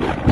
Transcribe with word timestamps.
you 0.00 0.31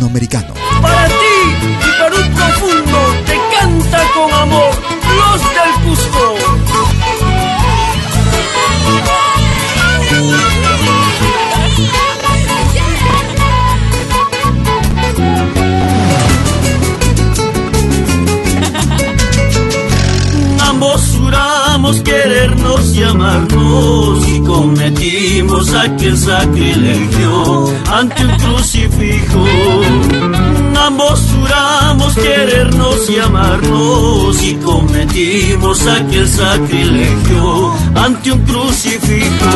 Latinoamericano. 0.00 0.54
Para 0.80 1.08
ti 1.08 1.14
y 1.62 2.22
un 2.22 2.34
profundo 2.34 2.98
te 3.26 3.38
canta 3.54 4.02
con 4.14 4.32
amor 4.32 4.74
los 5.18 5.40
del 5.42 5.72
Cusco. 5.84 6.36
Ambos 20.66 21.00
juramos 21.18 22.00
querernos 22.00 22.96
y 22.96 23.02
amarnos 23.02 24.26
y 24.28 24.40
cometimos 24.40 25.74
aquel 25.74 26.16
sacrilegio 26.16 27.70
ante 27.92 28.24
un 28.24 28.39
querernos 32.40 33.10
y 33.10 33.18
amarnos 33.18 34.42
y 34.42 34.54
cometimos 34.54 35.86
aquel 35.86 36.26
sacrilegio 36.26 37.74
ante 37.94 38.32
un 38.32 38.40
crucifijo. 38.46 39.50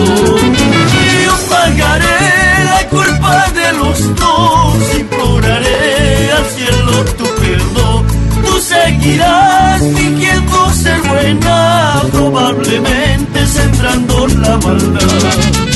Yo 1.25 1.49
pagaré 1.49 2.65
la 2.65 2.89
culpa 2.91 3.47
de 3.55 3.73
los 3.79 4.17
dos, 4.17 4.99
imploraré 4.99 6.33
al 6.33 6.45
cielo 6.57 7.05
tu 7.17 7.25
perdón. 7.25 8.05
Tú 8.45 8.61
seguirás 8.61 9.81
fingiendo 9.97 10.71
ser 10.75 11.01
buena, 11.03 12.03
probablemente 12.13 13.47
sembrando 13.47 14.27
la 14.27 14.57
maldad. 14.59 15.74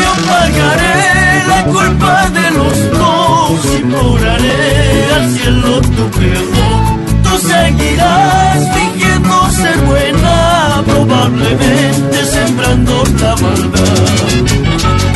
Yo 0.00 0.12
pagaré 0.28 1.44
la 1.46 1.64
culpa 1.64 2.30
de 2.30 2.50
los 2.52 2.76
dos, 2.98 3.64
imploraré 3.80 5.12
al 5.14 5.30
cielo 5.34 5.80
tu 5.80 6.10
perdón. 6.18 7.04
Tú 7.22 7.38
seguirás 7.38 8.58
fingiendo 8.74 9.50
ser 9.50 9.78
buena, 9.80 10.82
probablemente 10.86 12.24
sembrando 12.24 13.04
la 13.20 13.36
maldad. 13.36 14.00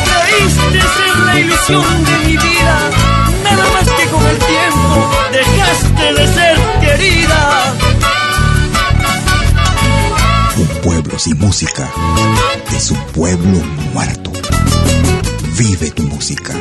Caíste 0.09 0.79
en 1.09 1.25
la 1.25 1.39
ilusión 1.39 2.03
de 2.05 2.17
mi 2.25 2.37
vida, 2.37 2.77
nada 3.43 3.65
más 3.73 3.87
que 3.97 4.05
con 4.09 4.23
el 4.25 4.37
tiempo 4.37 5.09
dejaste 5.31 6.13
de 6.13 6.33
ser 6.33 6.57
querida. 6.81 7.73
Un 10.57 10.67
pueblo 10.83 11.19
sin 11.19 11.37
música 11.39 11.89
es 12.75 12.91
un 12.91 12.99
pueblo 13.13 13.59
muerto. 13.93 14.24
Vive 15.57 15.89
tu 15.91 16.03
música. 16.03 16.53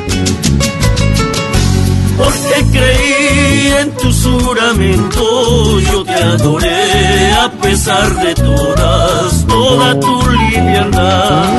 Porque 2.16 2.64
creí 2.70 3.72
en 3.80 3.90
tu 3.96 4.12
juramento, 4.12 5.80
yo 5.80 6.04
te 6.04 6.22
adoré 6.22 7.32
a 7.32 7.50
pesar 7.50 8.14
de 8.24 8.34
todas, 8.34 9.46
toda 9.46 9.98
tu 9.98 10.30
liviandad. 10.30 11.50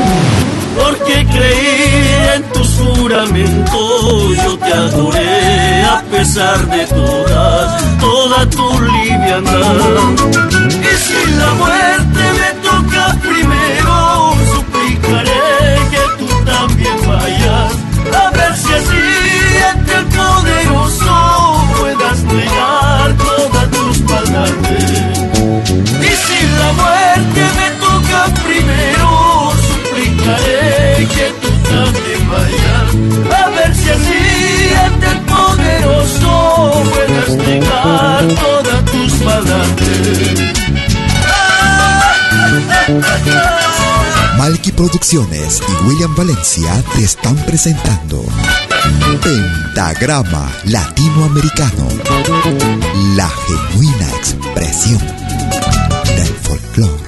Porque 0.78 1.26
creí 1.26 2.36
en 2.36 2.44
tu 2.54 2.64
juramento, 2.64 4.34
yo 4.34 4.58
te 4.58 4.74
adoré 4.74 5.84
a 5.84 6.02
pesar 6.10 6.70
de 6.70 6.86
todas, 6.86 8.00
toda 8.00 8.50
tu 8.50 8.80
liviandad. 8.80 9.76
Y 10.70 10.98
si 11.06 11.32
la 11.38 11.54
muerte 11.56 11.95
a 33.32 33.50
ver 33.50 33.76
si 33.76 33.90
así 33.90 34.74
ante 34.86 35.08
el 35.08 35.20
poderoso 35.22 36.84
puedas 36.94 37.30
negar 37.48 38.28
todas 38.28 38.86
tus 38.86 39.22
maldades. 39.22 40.56
Malky 44.38 44.72
Producciones 44.72 45.62
y 45.68 45.86
William 45.86 46.14
Valencia 46.16 46.84
te 46.94 47.04
están 47.04 47.36
presentando 47.46 48.24
Pentagrama 49.24 50.52
Latinoamericano, 50.66 51.88
la 53.16 53.30
genuina 53.30 54.08
expresión 54.18 55.00
del 56.16 56.36
folclore. 56.44 57.04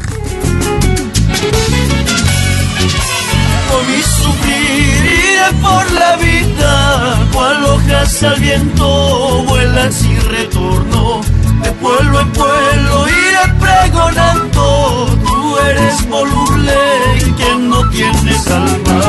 Hoy 3.74 4.04
sufriré 4.04 5.17
por 5.62 5.92
la 5.92 6.16
vida 6.18 6.48
hojas 7.88 8.24
al 8.24 8.40
viento 8.40 9.44
vuelan 9.48 9.92
sin 9.92 10.20
retorno. 10.30 11.22
De 11.64 11.72
pueblo 11.74 12.22
en 12.22 12.32
pueblo 12.32 13.08
iré 13.08 13.54
pregonando, 13.60 15.18
tú 15.26 15.58
eres 15.70 16.10
voluble 16.10 16.74
quien 17.38 17.70
no 17.70 17.90
tiene 17.90 18.34
salva. 18.40 19.02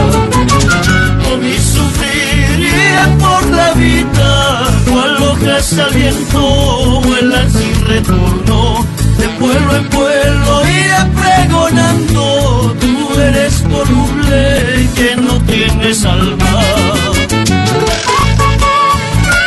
Con 1.24 1.40
mi 1.40 1.58
sufrir 1.58 2.98
por 3.18 3.46
la 3.50 3.72
vida, 3.74 4.68
cual 4.90 5.22
hojas 5.22 5.72
al 5.78 5.92
viento 5.94 7.00
vuelan 7.02 7.50
sin 7.52 7.86
retorno. 7.86 8.86
De 9.18 9.28
pueblo 9.40 9.76
en 9.76 9.88
pueblo 9.88 10.62
iré 10.68 11.00
pregonando, 11.22 12.76
tú 12.80 13.20
eres 13.20 13.62
voluble 13.68 14.67
y 14.98 15.00
quien 15.00 15.24
no 15.24 15.44
tiene 15.44 15.94
salva. 15.94 16.62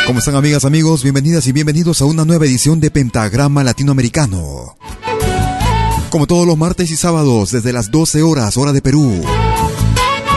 ¿Cómo 0.06 0.18
están 0.18 0.36
amigas, 0.36 0.64
amigos? 0.64 1.02
Bienvenidas 1.02 1.46
y 1.46 1.52
bienvenidos 1.52 2.02
a 2.02 2.04
una 2.04 2.24
nueva 2.24 2.46
edición 2.46 2.80
de 2.80 2.90
Pentagrama 2.90 3.64
Latinoamericano. 3.64 4.76
Como 6.10 6.26
todos 6.26 6.46
los 6.46 6.58
martes 6.58 6.90
y 6.90 6.96
sábados, 6.96 7.52
desde 7.52 7.72
las 7.72 7.90
12 7.90 8.22
horas, 8.22 8.56
hora 8.56 8.72
de 8.72 8.82
Perú. 8.82 9.22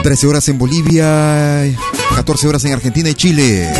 13 0.02 0.26
horas 0.26 0.48
en 0.48 0.58
Bolivia, 0.58 1.64
14 2.14 2.48
horas 2.48 2.64
en 2.64 2.72
Argentina 2.72 3.10
y 3.10 3.14
Chile. 3.14 3.70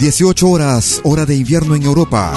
18 0.00 0.48
horas, 0.48 1.00
hora 1.04 1.26
de 1.26 1.36
invierno 1.36 1.74
en 1.74 1.82
Europa. 1.82 2.32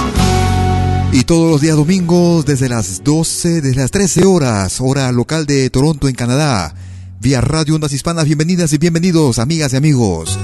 Y 1.12 1.24
todos 1.24 1.50
los 1.50 1.62
días 1.62 1.76
domingos, 1.76 2.46
desde 2.46 2.70
las 2.70 3.04
12, 3.04 3.62
desde 3.62 3.82
las 3.82 3.92
13 3.92 4.26
horas, 4.26 4.78
hora 4.80 5.12
local 5.12 5.46
de 5.46 5.70
Toronto 5.70 6.08
en 6.08 6.16
Canadá. 6.16 6.76
Vía 7.20 7.42
Radio 7.42 7.74
Ondas 7.74 7.94
Hispanas, 7.94 8.26
bienvenidas 8.26 8.72
y 8.74 8.78
bienvenidos, 8.78 9.40
amigas 9.40 9.74
y 9.74 9.76
amigos. 9.76 10.38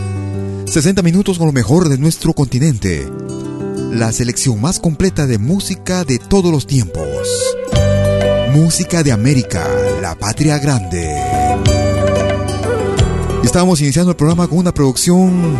60 0.65 1.03
minutos 1.03 1.37
con 1.37 1.45
lo 1.45 1.53
mejor 1.53 1.87
de 1.87 1.99
nuestro 1.99 2.33
continente. 2.33 3.07
La 3.91 4.11
selección 4.11 4.59
más 4.59 4.79
completa 4.79 5.27
de 5.27 5.37
música 5.37 6.03
de 6.03 6.17
todos 6.17 6.51
los 6.51 6.65
tiempos. 6.65 7.05
Música 8.53 9.03
de 9.03 9.11
América, 9.11 9.67
la 10.01 10.15
patria 10.15 10.57
grande. 10.57 11.15
Estábamos 13.43 13.79
iniciando 13.81 14.09
el 14.09 14.17
programa 14.17 14.47
con 14.47 14.57
una 14.57 14.73
producción 14.73 15.55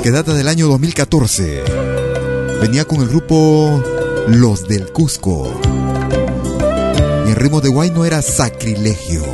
que 0.00 0.12
data 0.12 0.32
del 0.32 0.46
año 0.46 0.68
2014. 0.68 1.64
Venía 2.60 2.84
con 2.84 3.02
el 3.02 3.08
grupo 3.08 3.82
Los 4.28 4.68
del 4.68 4.92
Cusco. 4.92 5.60
Y 7.26 7.30
el 7.30 7.36
ritmo 7.36 7.60
de 7.60 7.68
guay 7.68 7.90
no 7.90 8.04
era 8.04 8.22
sacrilegio. 8.22 9.33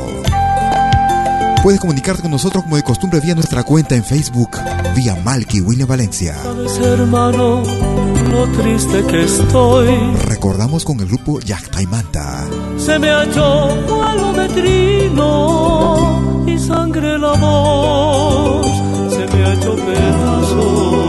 Puedes 1.63 1.79
comunicarte 1.79 2.23
con 2.23 2.31
nosotros 2.31 2.63
como 2.63 2.75
de 2.75 2.81
costumbre 2.81 3.19
vía 3.19 3.35
nuestra 3.35 3.63
cuenta 3.63 3.95
en 3.95 4.03
Facebook, 4.03 4.57
vía 4.95 5.15
Malky 5.23 5.61
William 5.61 5.87
Valencia. 5.87 6.35
Sabes, 6.41 6.79
hermano, 6.79 7.61
lo 8.31 8.47
triste 8.47 9.05
que 9.05 9.25
estoy. 9.25 9.89
Recordamos 10.25 10.83
con 10.83 10.99
el 11.01 11.05
grupo 11.05 11.39
Manta. 11.87 12.47
Se 12.77 12.97
me 12.97 13.11
ha 13.11 13.25
hecho 13.25 14.33
metrino 14.35 16.43
y 16.47 16.57
sangre 16.57 17.19
la 17.19 17.33
voz. 17.33 18.65
Se 19.11 19.27
me 19.27 19.45
ha 19.45 19.53
hecho 19.53 19.75
pedazos 19.75 21.05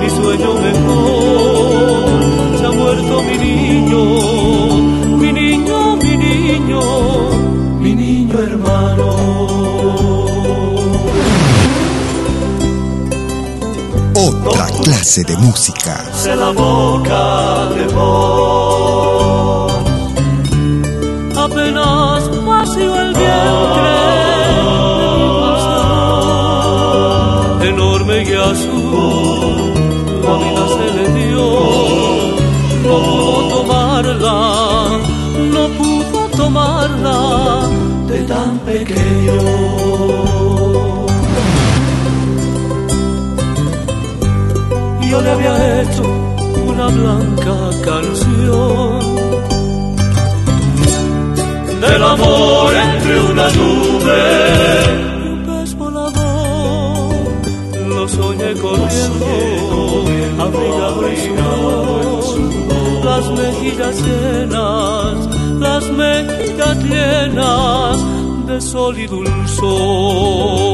mi 0.00 0.10
sueño 0.10 0.54
mejor. 0.54 2.58
Se 2.58 2.66
ha 2.66 2.72
muerto 2.72 3.22
mi 3.22 3.38
niño, 3.38 4.04
mi 5.18 5.32
niño, 5.32 5.96
mi 5.96 6.16
niño, 6.16 6.80
mi 7.78 7.94
niño 7.94 8.40
hermano. 8.40 9.57
Otra 14.20 14.66
clase 14.82 15.22
de 15.22 15.36
música. 15.36 16.10
La 16.26 16.50
boca 16.50 17.66
de 17.76 17.86
voz. 17.94 19.72
Apenas 21.36 22.44
vacío 22.44 23.00
el 23.00 23.14
vientre 23.14 23.92
de 27.60 27.68
mi 27.68 27.68
enorme 27.68 28.24
y 28.24 28.34
azul. 28.34 29.72
La 30.24 30.34
vida 30.42 30.64
se 30.76 30.86
le 30.96 31.06
dio, 31.20 31.46
pudo 32.82 33.48
tomarla, 33.54 34.36
no 35.54 35.62
pudo 35.78 36.20
tomarla 36.36 37.18
de 38.08 38.18
tan 38.24 38.58
pequeño. 38.66 40.37
Yo 45.10 45.20
le 45.22 45.30
había 45.30 45.82
hecho 45.82 46.02
una 46.66 46.86
blanca 46.88 47.70
canción 47.82 48.98
del 51.80 52.02
amor 52.02 52.74
entre 52.74 53.20
una 53.30 53.48
nube 53.50 54.22
y 55.24 55.28
un 55.28 55.44
pez 55.46 55.74
volador. 55.76 57.14
Lo 57.88 58.08
soñé 58.08 58.52
corriendo, 58.54 60.04
abrigado 60.46 61.08
en 61.08 61.16
su 61.24 61.32
voz, 61.48 62.26
las 63.04 63.24
mejillas 63.30 63.96
llenas, 64.06 65.16
las 65.58 65.84
mejillas 65.90 66.76
llenas 66.84 67.96
de 68.46 68.60
sol 68.60 68.98
y 68.98 69.06
dulzor 69.06 70.68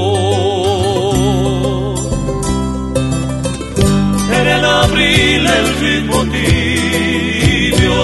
el 5.32 5.66
ritmo 5.80 6.18
tibio 6.36 8.00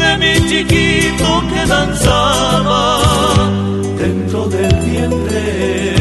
de 0.00 0.10
mi 0.18 0.34
chiquito 0.48 1.28
que 1.50 1.66
danzaba 1.66 2.82
dentro 3.98 4.46
del 4.48 4.74
vientre 4.80 5.94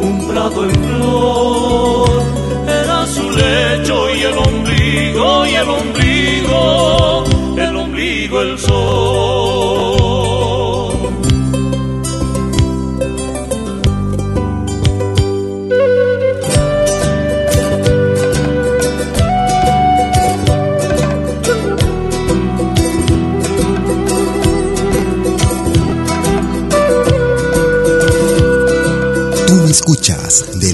un 0.00 0.26
prado 0.28 0.64
en 0.64 0.74
flor. 0.84 2.22
Era 2.68 3.06
su 3.06 3.30
lecho 3.30 3.96
y 4.14 4.22
el 4.22 4.38
ombligo 4.38 5.46
y 5.46 5.54
el 5.54 5.68
ombligo 5.68 7.24
el 7.56 7.76
ombligo 7.76 8.40
el 8.40 8.58
sol 8.58 9.35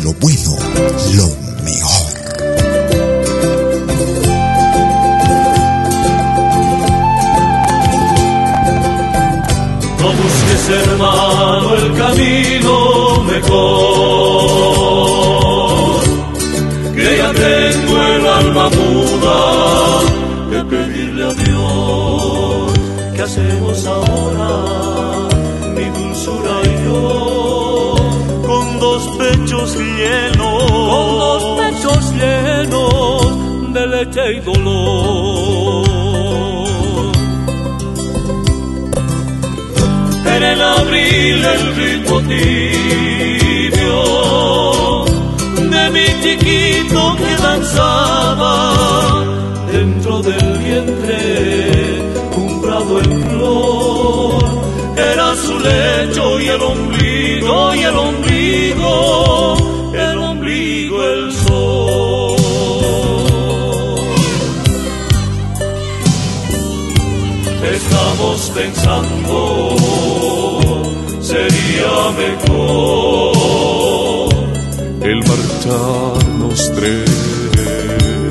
lo 0.03 0.13
bueno, 0.15 0.57
lo 1.15 1.29
mejor. 1.63 2.13
No 10.01 10.09
busques, 10.09 10.69
hermano, 10.71 11.75
el 11.77 11.89
camino 11.97 12.75
mejor. 13.25 13.63
Que 16.95 17.17
ya 17.19 17.33
tengo 17.33 18.03
el 18.03 18.27
alma 18.27 18.69
muda 18.71 19.39
de 20.51 20.65
pedirle 20.65 21.25
a 21.25 21.33
Dios. 21.35 22.73
¿Qué 23.15 23.23
hacemos 23.23 23.87
ahora, 23.87 24.49
mi 25.77 25.85
dulzura 25.85 26.61
y 26.65 26.85
yo? 26.85 27.42
Pechos 29.19 29.77
llenos, 29.77 30.71
con 30.71 31.19
dos 31.19 31.43
pechos 31.61 32.13
llenos 32.15 33.73
de 33.75 33.87
leche 33.87 34.25
y 34.37 34.41
dolor. 34.41 35.93
en 40.37 40.43
el 40.43 40.63
abril 40.63 41.45
el 41.45 41.77
ritmo 41.77 42.21
tibio 42.33 43.99
de 45.73 45.91
mi 45.95 46.07
chiquito 46.23 47.17
que 47.17 47.33
danzaba 47.43 48.57
dentro 49.71 50.23
del 50.23 50.59
vientre 50.59 51.19
un 52.37 52.63
prado 52.63 53.01
en 53.01 53.23
flor 53.31 54.45
era 54.97 55.35
su 55.37 55.59
lecho 55.59 56.41
y 56.41 56.49
el 56.49 56.63
ombligo 56.63 57.12
y 57.45 57.83
el 57.83 57.97
ombligo 57.97 59.57
el 59.95 60.19
ombligo 60.19 61.05
el 61.05 61.33
sol 61.33 62.37
estamos 67.75 68.51
pensando 68.55 69.77
sería 71.21 72.11
mejor 72.23 73.43
el 75.05 75.19
marcharnos 75.27 76.71
tres. 76.77 77.11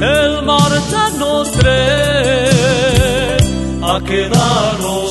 El 0.01 0.41
marcharnos 0.43 1.51
tres 1.51 2.51
a 3.81 3.99
quedarnos 4.05 5.10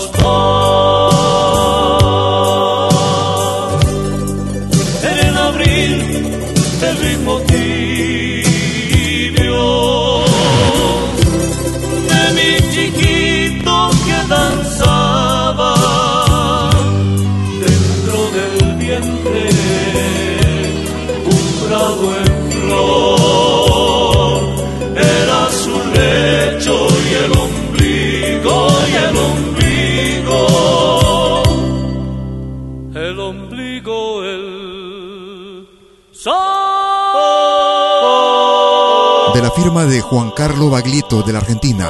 firma 39.62 39.84
de 39.84 40.00
Juan 40.00 40.30
Carlo 40.34 40.70
Baglietto 40.70 41.22
de 41.22 41.34
la 41.34 41.40
Argentina. 41.40 41.86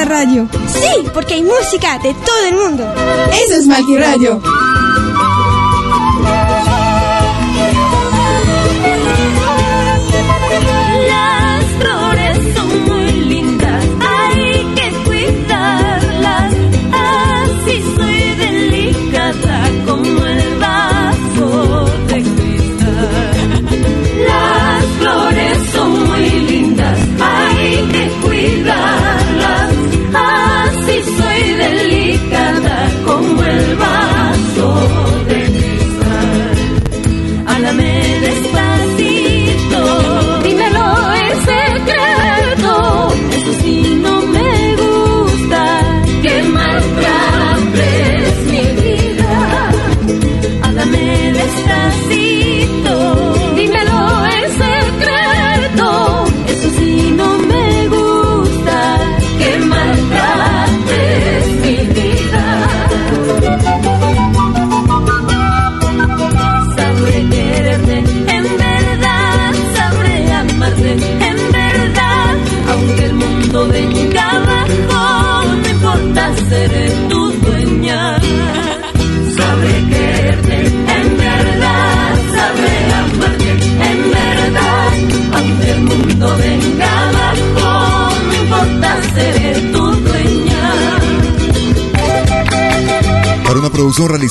Esta 0.00 0.04
radio. 0.04 0.48
Sí, 0.72 1.08
porque 1.12 1.34
hay 1.34 1.42
música 1.42 1.98
de 1.98 2.14
todo 2.14 2.44
el 2.48 2.54
mundo. 2.54 2.94
Eso 3.44 3.54
es 3.54 3.66
Malqui 3.66 3.96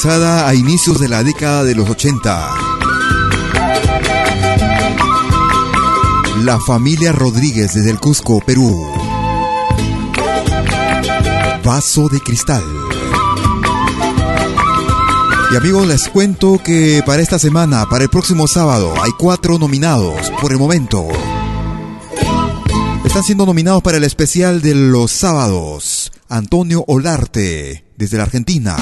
a 0.06 0.56
inicios 0.56 0.98
de 1.01 1.10
la 1.10 1.24
década 1.24 1.65
de 1.65 1.75
los 1.75 1.89
80. 1.89 2.50
La 6.44 6.58
familia 6.65 7.12
Rodríguez 7.12 7.74
desde 7.74 7.91
el 7.91 8.00
Cusco, 8.00 8.39
Perú. 8.39 8.82
Vaso 11.65 12.08
de 12.08 12.22
cristal. 12.22 12.63
Y 15.51 15.58
amigos, 15.58 15.86
les 15.86 16.08
cuento 16.08 16.62
que 16.63 17.03
para 17.06 17.22
esta 17.22 17.38
semana, 17.38 17.86
para 17.89 18.06
el 18.06 18.10
próximo 18.10 18.48
sábado, 18.48 18.94
hay 19.03 19.12
cuatro 19.20 19.60
nominados 19.60 20.32
por 20.39 20.53
el 20.53 20.60
momento. 20.60 21.08
Están 23.03 23.24
siendo 23.24 23.46
nominados 23.46 23.84
para 23.84 23.98
el 23.98 24.06
especial 24.06 24.62
de 24.62 24.75
los 24.75 25.12
sábados. 25.12 26.13
Antonio 26.29 26.86
Olarte, 26.88 27.84
desde 27.98 28.15
la 28.15 28.24
Argentina. 28.24 28.77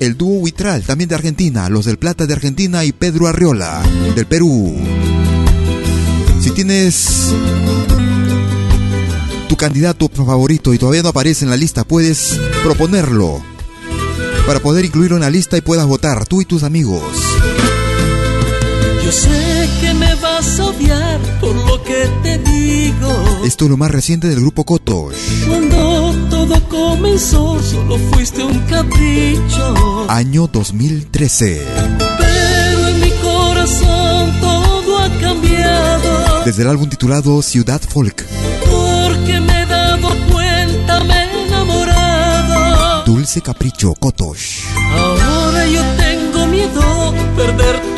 El 0.00 0.16
dúo 0.16 0.38
Huitral, 0.38 0.82
también 0.84 1.08
de 1.08 1.16
Argentina. 1.16 1.68
Los 1.68 1.84
del 1.86 1.98
Plata 1.98 2.26
de 2.26 2.34
Argentina 2.34 2.84
y 2.84 2.92
Pedro 2.92 3.26
Arriola, 3.26 3.82
del 4.14 4.26
Perú. 4.26 4.76
Si 6.40 6.50
tienes 6.50 7.34
tu 9.48 9.56
candidato 9.56 10.08
favorito 10.08 10.72
y 10.72 10.78
todavía 10.78 11.02
no 11.02 11.08
aparece 11.08 11.44
en 11.44 11.50
la 11.50 11.56
lista, 11.56 11.84
puedes 11.84 12.38
proponerlo 12.62 13.42
para 14.46 14.60
poder 14.60 14.84
incluirlo 14.84 15.16
en 15.16 15.22
la 15.22 15.30
lista 15.30 15.56
y 15.56 15.62
puedas 15.62 15.86
votar, 15.86 16.26
tú 16.26 16.40
y 16.40 16.44
tus 16.44 16.62
amigos. 16.62 17.02
Yo 19.04 19.12
sé 19.12 19.68
que 19.80 19.94
me 19.94 20.14
vas 20.16 20.60
a 20.60 20.66
odiar 20.66 21.20
por 21.40 21.54
lo 21.54 21.82
que 21.82 22.08
te 22.22 22.38
digo. 22.38 23.40
Esto 23.44 23.64
es 23.64 23.70
lo 23.70 23.76
más 23.76 23.90
reciente 23.90 24.28
del 24.28 24.40
grupo 24.40 24.64
Kotosh. 24.64 25.16
Comenzó, 27.18 27.60
solo 27.60 27.98
fuiste 28.12 28.44
un 28.44 28.60
capricho. 28.60 30.06
Año 30.08 30.46
2013. 30.46 31.66
Pero 32.16 32.88
en 32.88 33.00
mi 33.00 33.10
corazón 33.10 34.40
todo 34.40 34.98
ha 35.00 35.08
cambiado. 35.20 36.44
Desde 36.44 36.62
el 36.62 36.68
álbum 36.68 36.88
titulado 36.88 37.42
Ciudad 37.42 37.80
Folk. 37.80 38.24
Porque 38.70 39.40
me 39.40 39.62
he 39.62 39.66
dado 39.66 40.10
cuenta, 40.30 41.00
me 41.00 41.14
he 41.24 41.46
enamorado. 41.48 43.02
Dulce 43.04 43.42
Capricho 43.42 43.94
Kotosh. 43.94 44.66
Ahora 44.76 45.66
yo 45.66 45.82
tengo 45.96 46.46
miedo 46.46 47.14
perder 47.36 47.97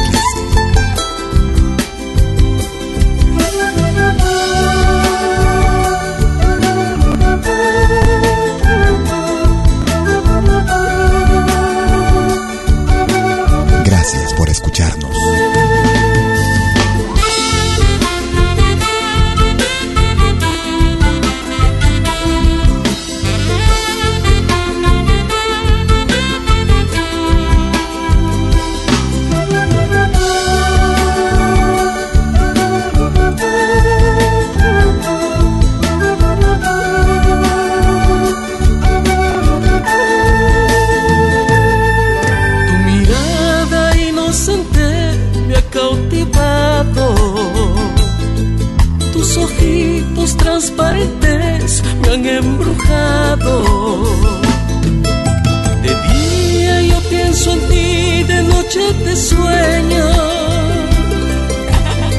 Me 52.01 52.09
han 52.13 52.25
embrujado. 52.25 53.63
De 55.81 55.93
día 56.13 56.81
yo 56.81 56.99
pienso 57.09 57.53
en 57.53 57.59
ti, 57.69 58.23
de 58.23 58.43
noche 58.43 58.93
te 59.03 59.15
sueño. 59.15 60.05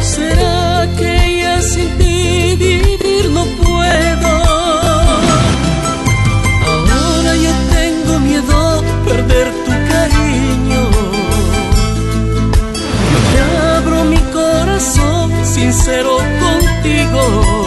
¿Será 0.00 0.88
que 0.98 1.38
ya 1.42 1.62
sin 1.62 1.88
ti 1.98 2.56
vivir 2.56 3.30
no 3.30 3.44
puedo? 3.62 4.32
Ahora 6.98 7.36
yo 7.36 7.52
tengo 7.72 8.18
miedo 8.20 8.82
perder 9.04 9.48
tu 9.64 9.72
cariño. 9.92 10.82
Yo 13.12 13.18
te 13.32 13.40
abro 13.76 14.04
mi 14.04 14.18
corazón 14.32 15.30
sincero 15.44 16.16
contigo. 16.40 17.61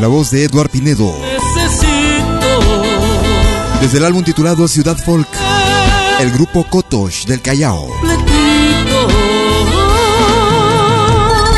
En 0.00 0.04
la 0.04 0.08
voz 0.08 0.30
de 0.30 0.44
Eduard 0.44 0.70
Pinedo. 0.70 1.14
Necesito 1.20 2.82
Desde 3.82 3.98
el 3.98 4.04
álbum 4.06 4.24
titulado 4.24 4.66
Ciudad 4.66 4.96
Folk. 4.96 5.28
El 6.20 6.30
grupo 6.30 6.64
Kotosh 6.64 7.26
del 7.26 7.42
Callao. 7.42 7.86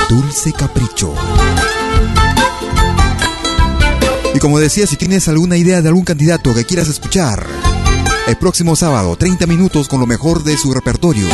Dulce 0.09 0.53
Capricho. 0.53 1.15
Y 4.35 4.41
como 4.41 4.59
decía, 4.59 4.89
si 4.89 4.97
tienes 4.97 5.29
alguna 5.29 5.57
idea 5.57 5.81
de 5.81 5.87
algún 5.87 6.05
candidato 6.05 6.53
que 6.53 6.65
quieras 6.65 6.89
escuchar, 6.89 7.47
el 8.27 8.37
próximo 8.39 8.75
sábado, 8.75 9.15
30 9.15 9.47
minutos 9.47 9.87
con 9.87 10.01
lo 10.01 10.09
mejor 10.09 10.43
de 10.43 10.57
su 10.57 10.75
repertorio. 10.75 11.29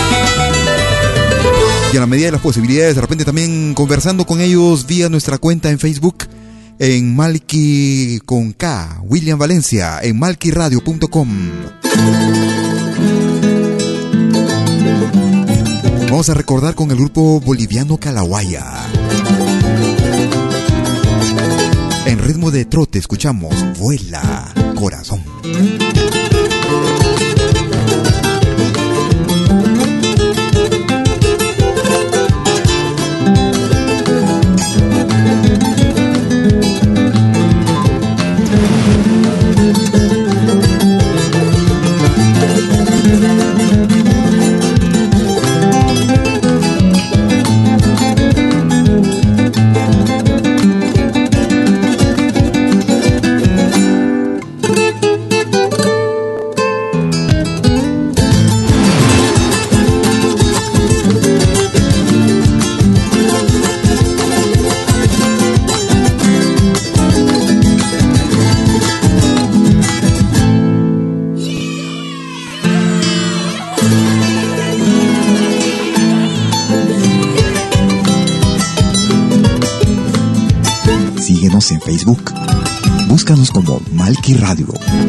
Y 1.91 1.97
a 1.97 2.01
la 2.01 2.07
medida 2.07 2.27
de 2.27 2.33
las 2.33 2.43
posibilidades, 2.43 2.97
de 2.97 3.01
repente 3.01 3.25
también 3.25 3.73
conversando 3.73 4.27
con 4.27 4.43
ellos 4.43 4.87
vía 4.87 5.09
nuestra 5.09 5.39
cuenta 5.39 5.71
en 5.71 5.79
Facebook, 5.79 6.29
en 6.79 7.17
Malki 7.17 8.21
con 8.25 8.53
K, 8.53 9.01
William 9.03 9.39
Valencia, 9.39 9.99
en 10.03 10.19
malquiradio.com. 10.19 11.29
Vamos 16.11 16.29
a 16.29 16.35
recordar 16.35 16.75
con 16.75 16.91
el 16.91 16.97
grupo 16.97 17.41
boliviano 17.41 17.99
Calahuaya. 17.99 18.65
En 22.07 22.19
ritmo 22.21 22.51
de 22.51 22.65
trote 22.65 22.99
escuchamos 22.99 23.55
Vuela, 23.79 24.53
corazón. 24.75 25.23
Malki 84.09 84.39
Radio. 84.39 85.08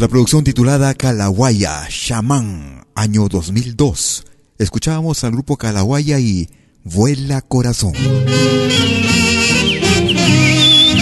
La 0.00 0.08
producción 0.08 0.42
titulada 0.42 0.94
Calahuaya, 0.94 1.86
Shaman, 1.90 2.86
año 2.94 3.28
2002, 3.28 4.24
escuchábamos 4.56 5.24
al 5.24 5.32
grupo 5.32 5.58
Calahuaya 5.58 6.18
y 6.18 6.48
Vuela 6.84 7.42
Corazón. 7.42 7.92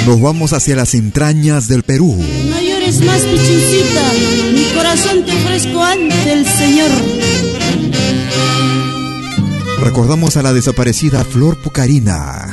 Nos 0.05 0.21
vamos 0.21 0.53
hacia 0.53 0.75
las 0.75 0.95
entrañas 0.95 1.69
del 1.69 1.85
Perú. 1.85 2.13
No 2.51 2.61
llores 2.61 3.01
más, 3.03 3.23
mi 3.23 4.65
corazón 4.75 5.25
te 5.25 5.33
ofrezco 5.33 5.81
ante 5.81 6.33
el 6.33 6.45
Señor. 6.45 6.91
Recordamos 9.81 10.37
a 10.37 10.43
la 10.43 10.53
desaparecida 10.53 11.23
Flor 11.23 11.57
Pucarina. 11.63 12.53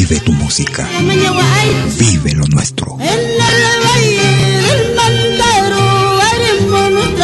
Vive 0.00 0.18
tu 0.20 0.32
música. 0.32 0.88
Vive 1.98 2.32
lo 2.32 2.46
nuestro. 2.46 2.96
En 3.00 3.06
el 3.06 3.36
valle 3.84 4.30
del 4.66 4.94
Mantaro 4.96 6.18
haremos 6.22 7.18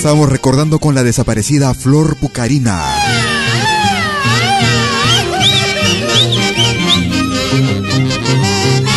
Y 0.00 0.02
estamos 0.02 0.30
recordando 0.30 0.78
con 0.78 0.94
la 0.94 1.04
desaparecida 1.04 1.74
Flor 1.74 2.16
Pucarina. 2.16 2.82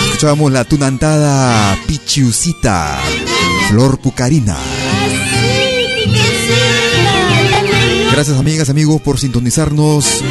Escuchábamos 0.05 0.49
la 0.53 0.63
tunantada 0.63 1.77
Pichiusita, 1.87 3.01
Flor 3.67 3.99
Pucarina. 3.99 4.55
Gracias 8.13 8.37
amigas, 8.37 8.69
amigos 8.69 9.01
por 9.01 9.19
sintonizarnos. 9.19 10.23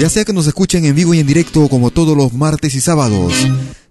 Ya 0.00 0.10
sea 0.10 0.24
que 0.24 0.32
nos 0.32 0.48
escuchen 0.48 0.84
en 0.84 0.96
vivo 0.96 1.14
y 1.14 1.20
en 1.20 1.28
directo 1.28 1.68
como 1.68 1.92
todos 1.92 2.16
los 2.16 2.32
martes 2.32 2.74
y 2.74 2.80
sábados, 2.80 3.34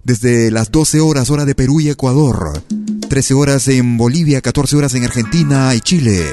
desde 0.03 0.51
las 0.51 0.71
12 0.71 0.99
horas 0.99 1.29
hora 1.29 1.45
de 1.45 1.55
Perú 1.55 1.79
y 1.79 1.87
Ecuador, 1.89 2.61
13 3.07 3.33
horas 3.33 3.67
en 3.67 3.97
Bolivia, 3.97 4.41
14 4.41 4.75
horas 4.75 4.93
en 4.95 5.05
Argentina 5.05 5.73
y 5.73 5.81
Chile. 5.81 6.25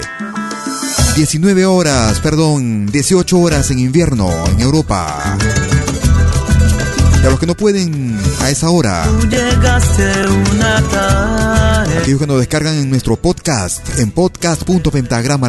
19 1.16 1.66
horas, 1.66 2.18
perdón, 2.20 2.86
18 2.86 3.38
horas 3.38 3.70
en 3.70 3.78
invierno 3.78 4.30
en 4.48 4.60
Europa. 4.60 5.38
Y 7.22 7.26
a 7.26 7.30
los 7.30 7.38
que 7.38 7.46
no 7.46 7.54
pueden 7.54 8.18
a 8.40 8.50
esa 8.50 8.70
hora, 8.70 9.04
aquellos 11.98 12.20
que 12.20 12.26
nos 12.26 12.38
descargan 12.38 12.74
en 12.74 12.90
nuestro 12.90 13.16
podcast, 13.16 13.98
en 13.98 14.10
podcast.pentagrama 14.10 15.48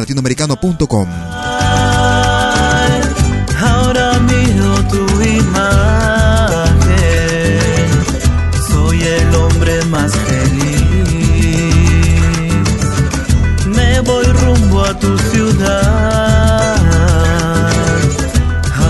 tu 15.00 15.18
ciudad 15.18 16.76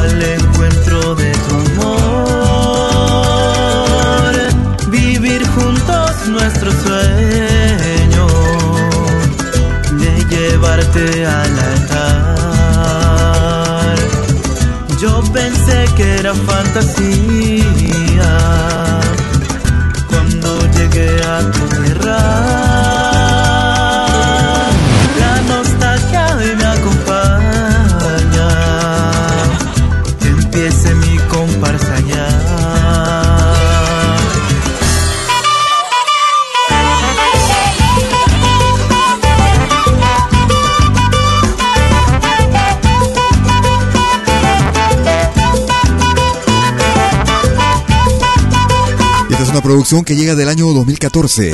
al 0.00 0.22
encuentro 0.22 1.14
de 1.14 1.32
tu 1.32 1.54
amor. 1.80 1.94
Vivir 4.90 5.46
juntos 5.48 6.10
nuestro 6.28 6.70
sueño 6.72 8.26
de 10.02 10.24
llevarte 10.30 11.26
al 11.26 11.58
altar. 11.72 12.36
Yo 15.00 15.22
pensé 15.32 15.78
que 15.96 16.18
era 16.18 16.34
fantasía 16.34 17.35
que 49.86 50.16
llega 50.16 50.34
del 50.34 50.48
año 50.48 50.66
2014. 50.72 51.52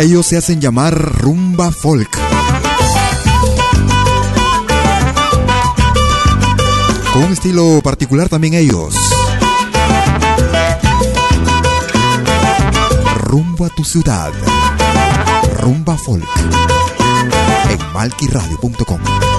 Ellos 0.00 0.24
se 0.26 0.38
hacen 0.38 0.58
llamar 0.58 0.94
Rumba 0.94 1.70
Folk. 1.70 2.18
Con 7.12 7.24
un 7.24 7.32
estilo 7.32 7.80
particular 7.84 8.30
también 8.30 8.54
ellos. 8.54 8.94
Rumbo 13.24 13.66
a 13.66 13.68
tu 13.68 13.84
ciudad. 13.84 14.32
Rumba 15.60 15.98
Folk. 15.98 16.24
En 17.68 17.92
malquiradio.com. 17.92 19.31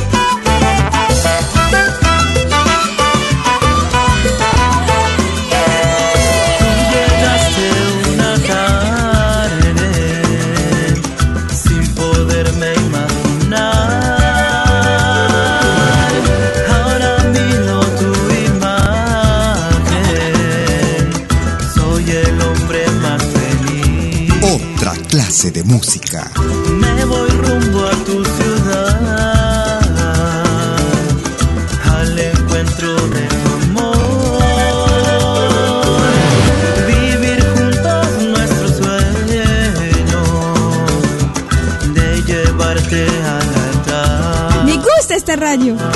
Radio. 45.36 45.93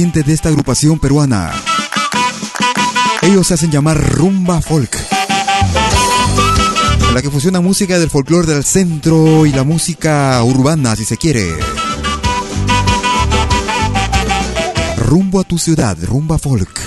De 0.00 0.32
esta 0.32 0.48
agrupación 0.48 0.98
peruana. 0.98 1.52
Ellos 3.20 3.46
se 3.46 3.52
hacen 3.52 3.70
llamar 3.70 4.02
Rumba 4.14 4.62
Folk. 4.62 4.96
En 7.06 7.14
la 7.14 7.20
que 7.20 7.30
fusiona 7.30 7.60
música 7.60 7.98
del 7.98 8.08
folclore 8.08 8.46
del 8.46 8.64
centro 8.64 9.44
y 9.44 9.52
la 9.52 9.62
música 9.62 10.42
urbana, 10.42 10.96
si 10.96 11.04
se 11.04 11.18
quiere. 11.18 11.52
Rumbo 14.96 15.40
a 15.40 15.44
tu 15.44 15.58
ciudad, 15.58 15.98
Rumba 16.02 16.38
Folk. 16.38 16.80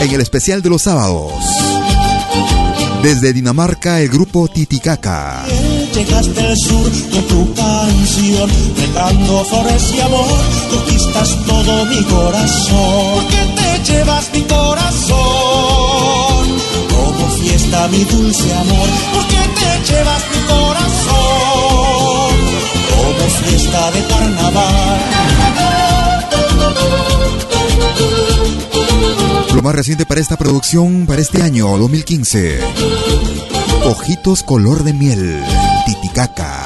en 0.00 0.10
el 0.10 0.20
especial 0.20 0.62
de 0.62 0.70
los 0.70 0.82
sábados. 0.82 1.32
Desde 3.02 3.32
Dinamarca, 3.32 4.00
el 4.00 4.08
grupo 4.08 4.48
Titicaca. 4.48 5.44
Llegaste 5.94 6.40
al 6.40 6.56
sur 6.56 6.90
con 7.10 7.22
tu 7.26 7.54
canción, 7.54 8.50
regando 8.76 9.44
flores 9.44 9.82
y 9.96 10.00
amor, 10.00 10.40
conquistas 10.70 11.36
todo 11.46 11.86
mi 11.86 12.04
corazón. 12.04 13.14
Porque 13.14 13.36
te 13.56 13.92
llevas 13.92 14.30
mi 14.32 14.42
corazón, 14.42 15.16
como 16.88 17.30
fiesta 17.30 17.88
mi 17.88 18.04
dulce 18.04 18.54
amor. 18.54 18.88
Porque 19.14 19.36
te 19.58 19.92
llevas 19.92 20.22
mi 20.34 20.40
corazón, 20.46 20.97
fiesta 23.78 23.90
de 23.92 24.06
carnaval. 24.06 25.00
Lo 29.54 29.62
más 29.62 29.74
reciente 29.74 30.06
para 30.06 30.20
esta 30.20 30.36
producción, 30.36 31.06
para 31.06 31.20
este 31.20 31.42
año 31.42 31.76
2015. 31.78 32.60
Ojitos 33.84 34.42
color 34.42 34.84
de 34.84 34.92
miel, 34.92 35.42
Titicaca. 35.86 36.64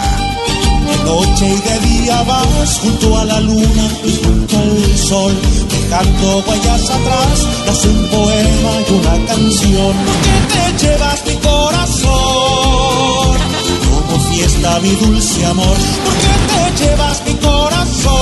De 0.86 1.04
noche 1.04 1.48
y 1.48 1.60
de 1.68 1.78
día 1.86 2.22
vas 2.22 2.78
junto 2.78 3.18
a 3.18 3.24
la 3.24 3.40
luna 3.40 3.90
y 4.04 4.20
junto 4.22 4.58
al 4.58 4.98
sol, 4.98 5.32
dejando 5.70 6.38
huellas 6.46 6.90
atrás, 6.90 7.46
das 7.66 7.84
un 7.84 8.06
poema 8.08 8.72
y 8.88 8.92
una 8.92 9.26
canción. 9.26 9.94
Porque 10.04 10.72
te 10.78 10.86
llevas 10.86 11.24
fiesta 14.32 14.80
mi 14.80 14.90
dulce 14.96 15.44
amor. 15.46 15.76
Porque 16.04 16.26
te 16.52 16.84
llevas 16.84 17.22
mi 17.26 17.34
corazón, 17.34 18.12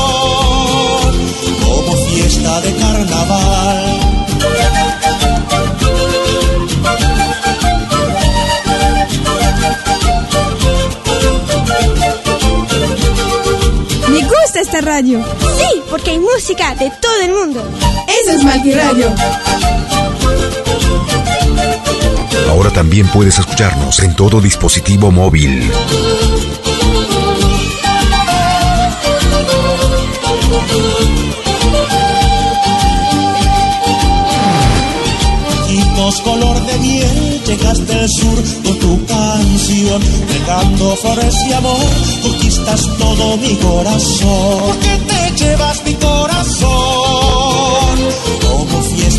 como 1.64 1.92
fiesta 2.06 2.60
de 2.60 2.74
carnaval. 2.76 4.00
Me 14.08 14.22
gusta 14.22 14.60
esta 14.60 14.80
radio. 14.80 15.24
Sí, 15.58 15.82
porque 15.88 16.10
hay 16.10 16.18
música 16.18 16.74
de 16.74 16.90
todo 17.00 17.20
el 17.22 17.32
mundo. 17.32 17.62
Eso 18.22 18.32
es 18.32 18.42
Malquiradio. 18.44 19.14
Ahora 22.50 22.70
también 22.70 23.06
puedes 23.08 23.38
escucharnos 23.38 24.00
en 24.00 24.14
todo 24.14 24.40
dispositivo 24.40 25.10
móvil. 25.10 25.70
Ojos 36.10 36.22
color 36.22 36.66
de 36.66 36.78
miel, 36.78 37.40
llegaste 37.46 37.94
al 37.94 38.08
sur 38.08 38.42
con 38.64 38.78
tu 38.80 39.06
canción, 39.06 40.02
regando 40.28 40.96
flores 40.96 41.36
y 41.48 41.52
amor, 41.52 41.86
conquistas 42.20 42.88
todo 42.98 43.36
mi 43.36 43.54
corazón. 43.56 44.58
Porque 44.66 44.98
te 45.06 45.44
llevas 45.44 45.84
mi 45.84 45.94
corazón, 45.94 46.89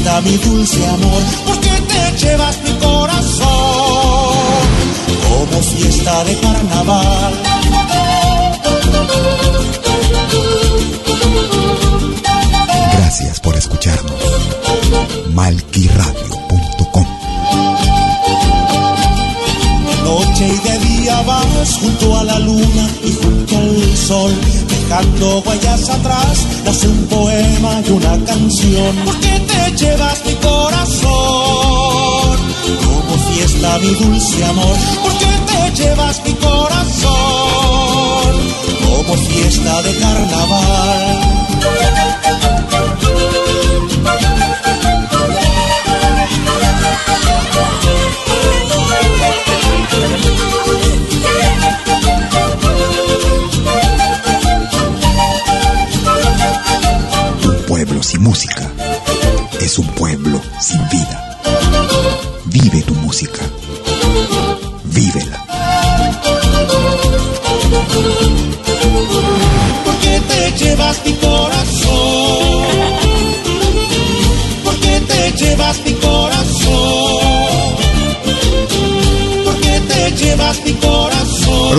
mi 0.02 0.38
dulce 0.38 0.86
amor, 0.88 1.22
porque 1.46 1.70
te 1.70 2.26
llevas 2.26 2.58
mi 2.64 2.74
corazón, 2.80 3.48
como 5.30 5.62
fiesta 5.62 6.24
de 6.24 6.40
carnaval. 6.40 7.34
Gracias 12.94 13.40
por 13.40 13.56
escucharnos. 13.56 14.14
Malquiradio.com 15.34 16.31
vas 21.26 21.78
junto 21.80 22.18
a 22.18 22.24
la 22.24 22.40
luna 22.40 22.90
y 23.04 23.12
junto 23.14 23.58
al 23.58 23.98
sol, 23.98 24.34
dejando 24.68 25.40
huellas 25.46 25.90
atrás, 25.90 26.46
nace 26.66 26.88
un 26.88 27.06
poema 27.08 27.82
y 27.88 27.92
una 27.92 28.18
canción. 28.26 28.96
Porque 29.06 29.40
te 29.40 29.72
llevas 29.78 30.24
mi 30.26 30.34
corazón, 30.36 31.12
como 32.86 33.18
fiesta 33.30 33.80
mi 33.80 33.94
dulce 33.96 34.46
amor. 34.46 34.78
Porque 35.04 35.28
te 35.48 35.84
llevas 35.84 36.22
mi 36.26 36.34
corazón, 36.34 37.12
como 38.86 39.16
fiesta 39.16 39.82
de 39.82 39.96
carnaval. 39.98 41.11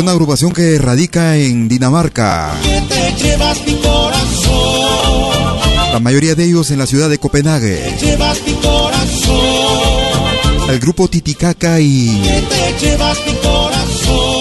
Una 0.03 0.13
agrupación 0.13 0.53
que 0.53 0.79
radica 0.79 1.37
en 1.37 1.69
Dinamarca. 1.69 2.53
La 5.93 6.01
mayoría 6.01 6.35
de 6.35 6.45
ellos 6.45 6.73
en 6.73 6.79
la 6.79 6.87
ciudad 6.87 7.09
de 7.09 7.19
Copenhague. 7.19 7.97
El 10.69 10.79
grupo 10.81 11.07
Titicaca 11.07 11.81
y. 11.81 12.21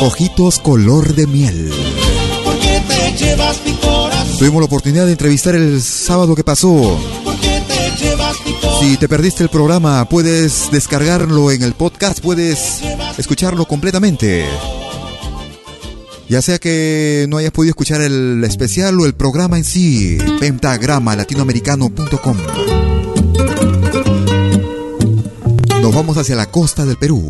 Ojitos 0.02 0.58
Color 0.60 1.14
de 1.14 1.28
Miel. 1.28 1.72
Tuvimos 4.40 4.62
la 4.62 4.66
oportunidad 4.66 5.06
de 5.06 5.12
entrevistar 5.12 5.54
el 5.54 5.80
sábado 5.82 6.36
que 6.36 6.44
pasó. 6.44 6.98
Si 8.80 8.98
te 8.98 9.08
perdiste 9.08 9.44
el 9.44 9.50
programa, 9.50 10.04
puedes 10.06 10.72
descargarlo 10.72 11.52
en 11.52 11.62
el 11.62 11.74
podcast, 11.74 12.20
puedes 12.20 12.82
escucharlo 13.18 13.66
completamente. 13.66 14.48
Ya 16.32 16.42
sea 16.42 16.60
que 16.60 17.26
no 17.28 17.36
hayas 17.36 17.52
podido 17.52 17.72
escuchar 17.72 18.00
el 18.00 18.42
especial 18.46 18.98
o 19.02 19.06
el 19.06 19.14
programa 19.14 19.58
en 19.58 19.66
sí, 19.66 20.18
pentagrama-latinoamericano.com. 20.40 22.38
Nos 25.82 25.94
vamos 25.94 26.18
hacia 26.18 26.38
la 26.38 26.46
costa 26.46 26.86
del 26.86 26.96
Perú. 26.96 27.30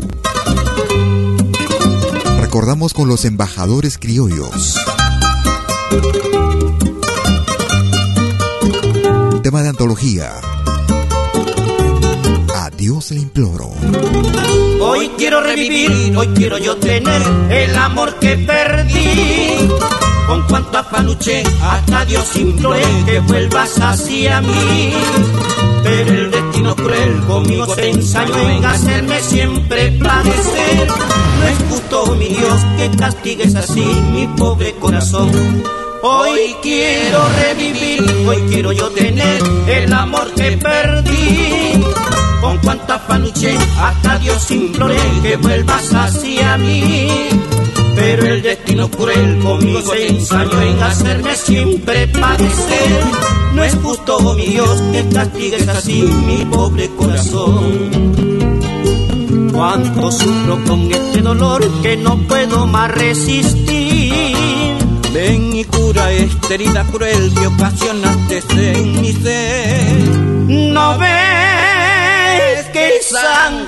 Recordamos 2.41 2.93
con 2.93 3.07
los 3.07 3.25
embajadores 3.25 3.97
criollos. 3.97 4.77
Tema 9.41 9.63
de 9.63 9.69
antología. 9.69 10.31
Dios 12.81 13.11
le 13.11 13.19
imploro. 13.19 13.69
Hoy 14.81 15.11
quiero 15.15 15.39
revivir, 15.43 16.17
hoy 16.17 16.27
quiero 16.29 16.57
yo 16.57 16.77
tener 16.77 17.21
el 17.51 17.75
amor 17.75 18.15
que 18.15 18.35
perdí. 18.37 19.69
Con 20.25 20.41
cuanto 20.47 20.79
afán 20.79 21.05
luché, 21.05 21.43
hasta 21.61 22.05
Dios 22.05 22.35
imploré 22.37 22.81
que 23.05 23.19
vuelvas 23.19 23.79
hacia 23.79 24.41
mí. 24.41 24.93
Pero 25.83 26.09
el 26.09 26.31
destino 26.31 26.75
cruel 26.75 27.19
conmigo 27.27 27.67
se 27.75 27.91
ensayó 27.91 28.49
en 28.49 28.65
hacerme 28.65 29.21
siempre 29.21 29.91
padecer. 30.03 30.87
No 30.87 31.47
es 31.47 31.57
justo, 31.69 32.15
mi 32.15 32.29
Dios, 32.29 32.61
que 32.79 32.97
castigues 32.97 33.53
así 33.53 33.85
mi 34.11 34.25
pobre 34.25 34.73
corazón. 34.79 35.29
Hoy 36.01 36.55
quiero 36.63 37.19
revivir, 37.43 38.01
hoy 38.27 38.37
quiero 38.49 38.71
yo 38.71 38.89
tener 38.89 39.39
el 39.67 39.93
amor 39.93 40.33
que 40.33 40.57
perdí. 40.57 42.00
Con 42.41 42.57
cuánta 42.57 42.95
afán 42.95 43.21
luché, 43.21 43.55
hasta 43.79 44.17
Dios 44.17 44.49
imploré 44.49 44.97
que 45.21 45.35
vuelvas 45.37 45.93
hacia 45.93 46.57
mí. 46.57 47.07
Pero 47.95 48.25
el 48.25 48.41
destino 48.41 48.89
cruel 48.89 49.39
conmigo 49.39 49.81
se 49.81 50.07
ensayó 50.07 50.59
en 50.61 50.81
hacerme 50.81 51.35
siempre 51.35 52.07
padecer. 52.07 53.03
No 53.53 53.63
es 53.63 53.75
justo, 53.75 54.33
mi 54.33 54.47
Dios, 54.47 54.81
que 54.91 55.07
castigues 55.09 55.67
así 55.67 56.01
mi 56.01 56.45
pobre 56.45 56.89
corazón. 56.97 58.11
Cuánto 59.53 60.11
sufro 60.11 60.63
con 60.65 60.91
este 60.91 61.21
dolor 61.21 61.69
que 61.83 61.97
no 61.97 62.17
puedo 62.27 62.65
más 62.65 62.89
resistir. 62.91 64.23
Ven 65.13 65.55
y 65.55 65.63
cura 65.65 66.11
esta 66.11 66.53
herida 66.55 66.85
cruel 66.85 67.31
que 67.33 67.47
ocasionaste 67.47 68.41
en 68.71 69.01
mi 69.01 69.11
ser. 69.11 70.09
No 70.47 70.97
ves 70.97 71.40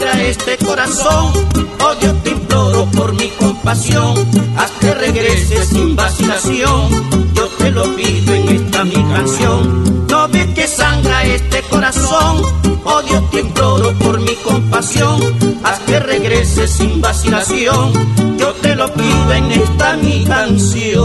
sangra 0.03 0.23
este 0.23 0.57
corazón. 0.57 1.33
Oh 1.79 1.95
Dios, 1.99 2.23
te 2.23 2.29
imploro 2.31 2.85
por 2.91 3.13
mi 3.13 3.29
compasión. 3.29 4.13
Haz 4.57 4.71
que 4.79 4.93
regrese 4.93 5.65
sin 5.65 5.95
vacilación. 5.95 7.33
Yo 7.33 7.47
te 7.57 7.71
lo 7.71 7.83
pido 7.95 8.33
en 8.33 8.49
esta 8.49 8.83
mi 8.83 9.03
canción. 9.13 10.05
No 10.07 10.27
ves 10.27 10.47
que 10.47 10.67
sangra 10.67 11.23
este 11.25 11.61
corazón. 11.63 12.41
Oh 12.85 13.01
Dios, 13.03 13.29
te 13.31 13.39
imploro 13.39 13.93
por 13.93 14.19
mi 14.19 14.35
compasión. 14.35 15.21
Haz 15.63 15.79
que 15.79 15.99
regrese 15.99 16.67
sin 16.67 17.01
vacilación. 17.01 18.37
Yo 18.37 18.53
te 18.61 18.75
lo 18.75 18.91
pido 18.93 19.33
en 19.33 19.51
esta 19.51 19.95
mi 19.97 20.25
canción. 20.25 21.03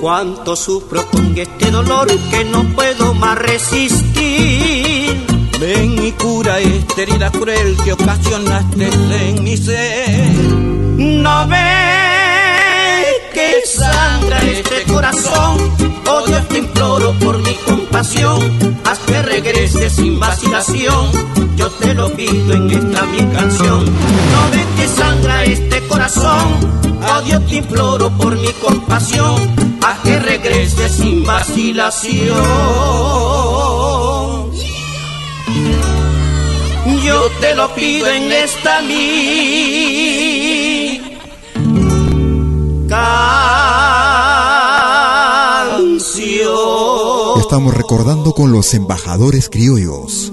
Cuánto 0.00 0.56
sufro 0.56 1.06
con 1.10 1.36
este 1.36 1.70
dolor 1.70 2.08
que 2.30 2.44
no 2.44 2.64
puedo 2.74 3.12
más 3.12 3.36
resistir. 3.36 5.26
Ven 5.60 6.02
y 6.02 6.12
cura 6.12 6.58
esta 6.58 7.02
herida 7.02 7.30
cruel 7.30 7.76
que 7.84 7.92
ocasionaste 7.92 8.88
en 8.88 9.44
mi 9.44 9.58
ser. 9.58 10.32
No 10.96 11.46
ves 11.48 11.60
que 13.34 13.60
sangra 13.66 14.38
este 14.38 14.90
corazón. 14.90 15.70
Oh 16.08 16.26
Dios, 16.26 16.48
te 16.48 16.58
imploro 16.58 17.12
por 17.18 17.38
mi 17.38 17.52
compasión. 17.66 18.80
Haz 18.86 18.98
que 19.00 19.20
regrese 19.20 19.90
sin 19.90 20.18
vacilación. 20.18 21.10
Yo 21.56 21.68
te 21.72 21.92
lo 21.92 22.10
pido 22.14 22.54
en 22.54 22.70
esta 22.70 23.04
mi 23.04 23.18
canción. 23.34 23.84
No 23.84 24.50
ves 24.50 24.66
que 24.76 24.88
sangra 24.88 25.44
este 25.44 25.86
corazón. 25.88 26.58
Oh 27.06 27.20
Dios, 27.20 27.46
te 27.46 27.56
imploro 27.56 28.08
por 28.16 28.34
mi 28.38 28.50
compasión. 28.54 29.69
Haz 29.82 29.98
que 30.04 30.18
regrese 30.18 30.88
sin 30.88 31.24
vacilación. 31.24 32.36
Yo 37.04 37.30
te 37.40 37.54
lo 37.54 37.74
pido 37.74 38.06
en 38.08 38.32
esta 38.32 38.82
mi 38.82 39.90
estamos 47.50 47.74
recordando 47.74 48.32
con 48.32 48.52
los 48.52 48.74
embajadores 48.74 49.48
criollos. 49.48 50.32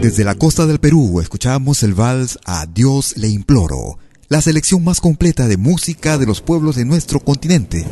Desde 0.00 0.22
la 0.22 0.36
costa 0.36 0.64
del 0.64 0.78
Perú 0.78 1.20
escuchamos 1.20 1.82
el 1.82 1.92
vals 1.94 2.38
A 2.44 2.66
Dios 2.66 3.16
le 3.16 3.28
imploro, 3.28 3.98
la 4.28 4.40
selección 4.40 4.84
más 4.84 5.00
completa 5.00 5.48
de 5.48 5.56
música 5.56 6.16
de 6.16 6.26
los 6.26 6.40
pueblos 6.40 6.76
de 6.76 6.84
nuestro 6.84 7.18
continente. 7.18 7.84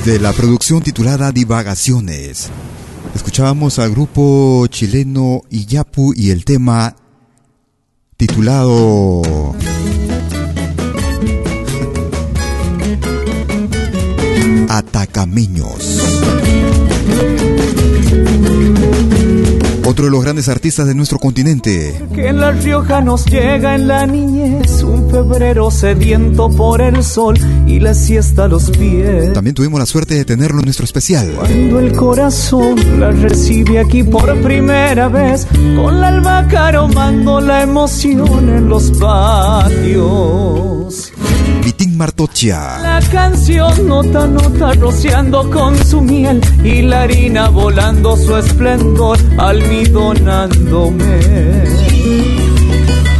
Desde 0.06 0.20
la 0.20 0.34
producción 0.34 0.84
titulada 0.84 1.32
Divagaciones, 1.32 2.50
escuchábamos 3.16 3.80
al 3.80 3.92
grupo 3.92 4.68
chileno 4.68 5.44
Iyapu 5.50 6.14
y 6.14 6.32
el 6.32 6.44
tema 6.44 6.94
titulado 8.18 9.22
Atacameños. 14.68 15.93
Otro 19.86 20.06
de 20.06 20.12
los 20.12 20.24
grandes 20.24 20.48
artistas 20.48 20.88
de 20.88 20.96
nuestro 20.96 21.20
continente. 21.20 22.02
Que 22.16 22.30
en 22.30 22.40
La 22.40 22.52
Rioja 22.52 23.02
nos 23.02 23.26
llega 23.26 23.76
en 23.76 23.88
la 23.88 24.06
niñez 24.06 24.82
un 24.82 25.10
febrero 25.10 25.70
sediento 25.72 26.50
por 26.50 26.82
el 26.82 27.04
sol 27.04 27.38
y 27.68 27.80
la 27.80 27.94
siesta 27.94 28.46
a 28.46 28.48
los 28.48 28.70
pies. 28.70 29.34
También 29.34 29.54
tuvimos 29.54 29.80
la 29.80 29.86
suerte 29.86 30.16
de 30.16 30.24
tenerlo 30.24 30.60
en 30.60 30.66
nuestro 30.66 30.86
especial. 30.86 31.34
Cuando 31.36 31.80
el 31.80 31.94
corazón 31.94 33.00
la 33.00 33.12
recibe 33.12 33.80
aquí 33.80 34.04
por 34.04 34.34
primera 34.42 35.10
vez, 35.10 35.46
con 35.76 36.00
la 36.00 36.08
albahaca 36.08 36.68
aromando 36.68 37.42
la 37.42 37.64
emoción 37.64 38.50
en 38.50 38.70
los 38.70 38.90
patios. 38.92 40.53
La 42.82 43.00
canción 43.12 43.88
nota 43.88 44.28
nota 44.28 44.74
rociando 44.74 45.50
con 45.50 45.78
su 45.86 46.02
miel 46.02 46.42
y 46.62 46.82
la 46.82 47.04
harina 47.04 47.48
volando 47.48 48.18
su 48.18 48.36
esplendor 48.36 49.18
almidonándome. 49.38 51.20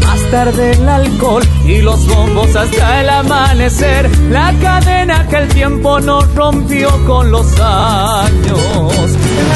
Más 0.06 0.22
tarde 0.32 0.72
el 0.72 0.90
alcohol 0.90 1.44
y 1.66 1.82
los 1.82 2.06
bombos 2.08 2.54
hasta 2.56 3.02
el 3.02 3.10
amanecer, 3.10 4.10
la 4.30 4.54
cadena 4.62 5.28
que 5.30 5.38
el 5.38 5.48
tiempo 5.48 6.02
nos 6.02 6.36
rompió 6.36 6.90
con 7.06 7.32
los 7.32 7.48
años. 7.62 8.60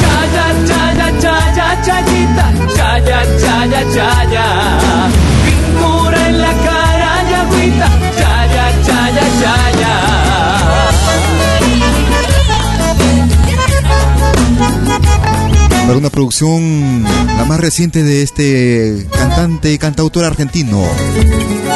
Chaya, 0.02 0.48
chaya, 0.68 1.20
chaya, 1.20 1.82
chayita, 1.84 2.54
chaya, 2.76 3.24
chaya, 3.42 3.82
chaya. 3.94 4.46
Pintura 5.46 6.30
en 6.30 6.42
la 6.42 6.54
cara 6.54 7.10
y 7.30 7.34
agüita, 7.34 8.07
Para 15.88 16.00
una 16.00 16.10
producción 16.10 17.04
la 17.04 17.46
más 17.46 17.62
reciente 17.62 18.04
de 18.04 18.22
este 18.22 19.08
cantante 19.10 19.72
y 19.72 19.78
cantautor 19.78 20.26
argentino, 20.26 20.84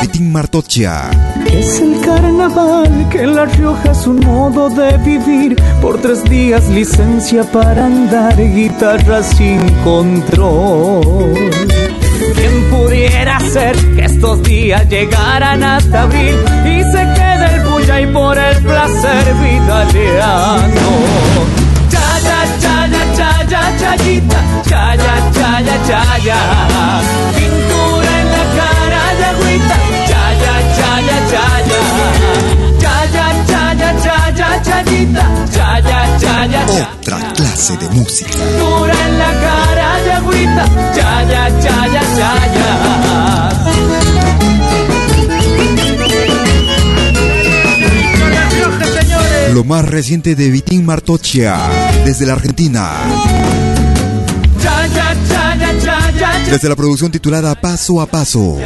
Vitín 0.02 0.34
Martocha. 0.34 1.10
Es 1.50 1.80
el 1.80 2.02
carnaval 2.02 3.08
que 3.10 3.22
en 3.22 3.36
La 3.36 3.46
Rioja 3.46 3.92
es 3.92 4.08
un 4.08 4.20
modo 4.20 4.70
de 4.70 4.98
vivir. 4.98 5.56
Por 5.82 6.02
tres 6.02 6.26
días 6.26 6.68
licencia 6.70 7.44
para 7.44 7.86
andar 7.86 8.36
guitarra 8.36 9.24
sin 9.24 9.60
control. 9.84 11.51
¿Quién 13.42 13.54
pudiera 13.54 13.54
ser 13.54 13.96
que 13.96 14.06
estos 14.06 14.44
días 14.44 14.88
llegaran 14.90 15.64
hasta 15.64 16.04
abril 16.04 16.36
y 16.64 16.84
se 16.84 17.14
quede 17.16 17.56
el 17.56 17.62
bulla 17.62 18.02
y 18.02 18.08
por 18.08 18.38
el 18.38 18.58
placer 18.58 19.34
vidaleando? 19.36 20.82
Chaya, 21.90 22.46
chaya, 22.60 23.04
chaya, 23.18 23.78
chayita, 23.80 24.44
chaya, 24.70 25.32
chaya, 25.34 25.76
chaya. 25.88 26.38
Pintura 27.36 28.22
en 28.22 28.28
la 28.32 28.46
cara 28.60 29.04
de 29.18 29.26
agüita, 29.26 29.76
chaya, 30.10 30.54
chaya, 30.78 31.18
chaya. 31.32 31.80
Chaya, 32.80 33.26
chaya, 33.48 33.90
chaya, 34.04 34.62
chayita, 34.64 35.24
chaya, 35.52 36.00
chaya, 36.20 36.62
clase 37.36 37.78
de 37.78 37.90
música. 37.90 38.38
Dura 38.60 38.94
en 39.08 39.20
la 39.20 39.32
cara 39.42 40.04
de 40.04 40.12
agüita, 40.14 40.66
ya, 40.96 41.24
ya, 41.24 41.50
ya, 41.60 41.82
Lo 49.54 49.66
más 49.66 49.86
reciente 49.86 50.36
de 50.36 50.50
Vitín 50.50 50.86
Martochia, 50.86 51.58
desde 52.06 52.26
la 52.26 52.34
Argentina. 52.34 52.90
Desde 56.50 56.70
la 56.70 56.76
producción 56.76 57.12
titulada 57.12 57.54
Paso 57.56 58.00
a 58.00 58.06
Paso, 58.06 58.58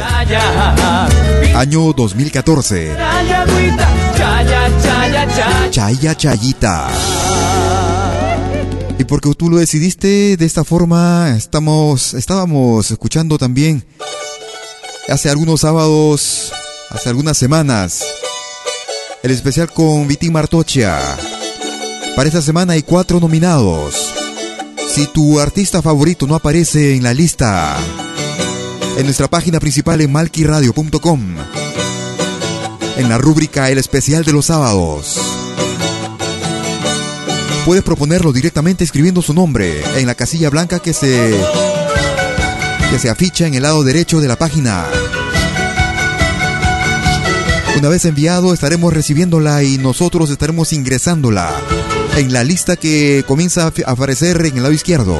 año 1.56 1.92
2014. 1.92 2.86
Ya, 2.86 3.22
ya, 3.22 3.42
agüita, 3.42 3.88
ya, 4.16 4.42
ya, 4.42 4.68
ya, 4.68 5.08
ya, 5.08 5.36
ya. 5.36 5.70
Chaya 5.70 6.14
Chayita. 6.16 6.88
Y 8.98 9.04
porque 9.04 9.34
tú 9.34 9.50
lo 9.50 9.56
decidiste 9.56 10.36
de 10.36 10.46
esta 10.46 10.62
forma, 10.62 11.34
estamos, 11.36 12.14
estábamos 12.14 12.90
escuchando 12.92 13.38
también 13.38 13.84
hace 15.08 15.30
algunos 15.30 15.60
sábados, 15.60 16.52
hace 16.90 17.08
algunas 17.08 17.36
semanas, 17.36 18.02
el 19.22 19.30
especial 19.30 19.72
con 19.72 20.06
Vitín 20.06 20.32
Martochia. 20.32 20.98
Para 22.14 22.28
esta 22.28 22.42
semana 22.42 22.74
hay 22.74 22.82
cuatro 22.82 23.20
nominados. 23.20 24.14
Si 24.94 25.06
tu 25.08 25.40
artista 25.40 25.82
favorito 25.82 26.26
no 26.26 26.34
aparece 26.34 26.94
en 26.94 27.02
la 27.02 27.12
lista, 27.12 27.76
en 28.96 29.04
nuestra 29.04 29.28
página 29.28 29.60
principal 29.60 30.00
en 30.00 30.12
malquiradio.com, 30.12 31.36
en 32.96 33.08
la 33.08 33.18
rúbrica 33.18 33.70
El 33.70 33.78
especial 33.78 34.24
de 34.24 34.32
los 34.32 34.46
sábados, 34.46 35.18
puedes 37.64 37.84
proponerlo 37.84 38.32
directamente 38.32 38.84
escribiendo 38.84 39.22
su 39.22 39.34
nombre 39.34 39.82
en 39.96 40.06
la 40.06 40.14
casilla 40.14 40.50
blanca 40.50 40.78
que 40.78 40.92
se 40.92 41.34
que 42.90 42.98
se 42.98 43.10
aficha 43.10 43.46
en 43.46 43.54
el 43.54 43.64
lado 43.64 43.82
derecho 43.82 44.20
de 44.20 44.28
la 44.28 44.36
página. 44.36 44.86
Una 47.76 47.90
vez 47.90 48.06
enviado 48.06 48.54
estaremos 48.54 48.92
recibiéndola 48.92 49.62
y 49.62 49.76
nosotros 49.76 50.30
estaremos 50.30 50.72
ingresándola 50.72 51.52
en 52.16 52.32
la 52.32 52.42
lista 52.42 52.76
que 52.76 53.22
comienza 53.28 53.64
a 53.64 53.90
aparecer 53.90 54.44
en 54.46 54.56
el 54.56 54.62
lado 54.62 54.74
izquierdo. 54.74 55.18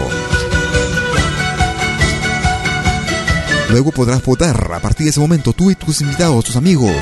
Luego 3.69 3.93
podrás 3.93 4.23
votar 4.23 4.73
a 4.73 4.81
partir 4.81 5.05
de 5.05 5.11
ese 5.11 5.21
momento 5.21 5.53
tú 5.53 5.71
y 5.71 5.75
tus 5.75 6.01
invitados, 6.01 6.47
tus 6.47 6.57
amigos, 6.57 6.97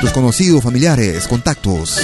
tus 0.00 0.10
conocidos, 0.12 0.62
familiares, 0.62 1.26
contactos. 1.26 1.98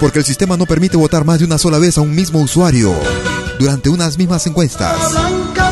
Porque 0.00 0.20
el 0.20 0.24
sistema 0.24 0.56
no 0.56 0.64
permite 0.64 0.96
votar 0.96 1.26
más 1.26 1.40
de 1.40 1.44
una 1.44 1.58
sola 1.58 1.78
vez 1.78 1.98
a 1.98 2.00
un 2.00 2.14
mismo 2.14 2.40
usuario 2.40 2.94
durante 3.58 3.90
unas 3.90 4.16
mismas 4.16 4.46
encuestas. 4.46 4.96
Blanca 5.10 5.68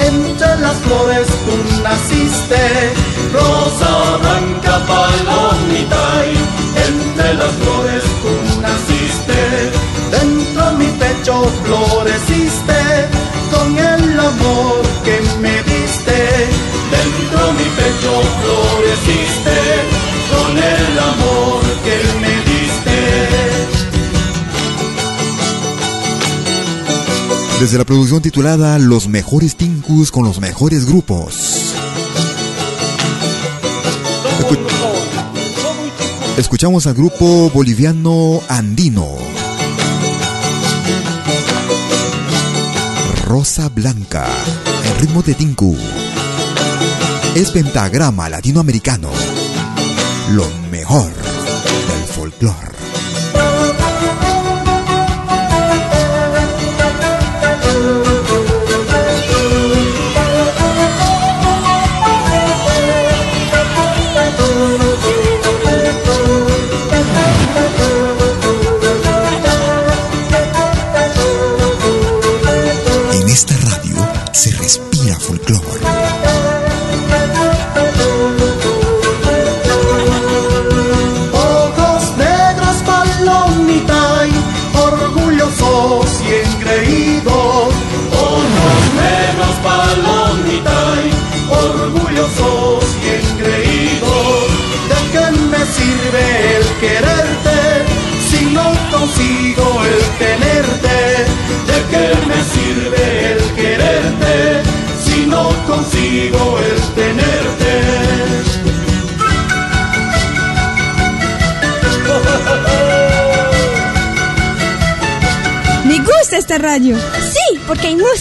entre 0.00 0.56
las 0.60 0.76
flores 0.78 1.26
tú 1.26 1.82
naciste. 1.82 3.15
Rosa 3.32 4.16
blanca 4.20 4.84
palomita 4.86 6.04
y 6.32 6.36
entre 6.88 7.34
las 7.34 7.52
flores 7.54 8.04
tú 8.22 8.60
naciste. 8.60 9.40
Dentro 10.10 10.70
de 10.70 10.76
mi 10.78 10.90
pecho 10.98 11.34
floreciste 11.64 12.78
con 13.52 13.78
el 13.78 14.20
amor 14.20 14.82
que 15.04 15.20
me 15.40 15.62
diste. 15.62 16.18
Dentro 16.90 17.46
de 17.46 17.52
mi 17.52 17.68
pecho 17.80 18.12
floreciste 18.40 19.58
con 20.30 20.56
el 20.56 20.98
amor 20.98 21.62
que 21.84 21.98
me 22.20 22.34
diste. 22.50 22.66
Desde 27.60 27.78
la 27.78 27.84
producción 27.84 28.20
titulada 28.20 28.78
Los 28.78 29.08
mejores 29.08 29.56
Tinkus 29.56 30.10
con 30.10 30.24
los 30.24 30.40
mejores 30.40 30.84
grupos. 30.86 31.65
Escuchamos 36.36 36.86
al 36.86 36.92
grupo 36.92 37.50
boliviano 37.50 38.42
andino. 38.48 39.16
Rosa 43.24 43.70
Blanca, 43.70 44.26
en 44.84 45.00
ritmo 45.00 45.22
de 45.22 45.34
Tinku. 45.34 45.74
Es 47.34 47.50
pentagrama 47.52 48.28
latinoamericano. 48.28 49.10
Lo 50.32 50.46
mejor 50.70 51.10
del 51.10 52.04
folclore. 52.14 52.75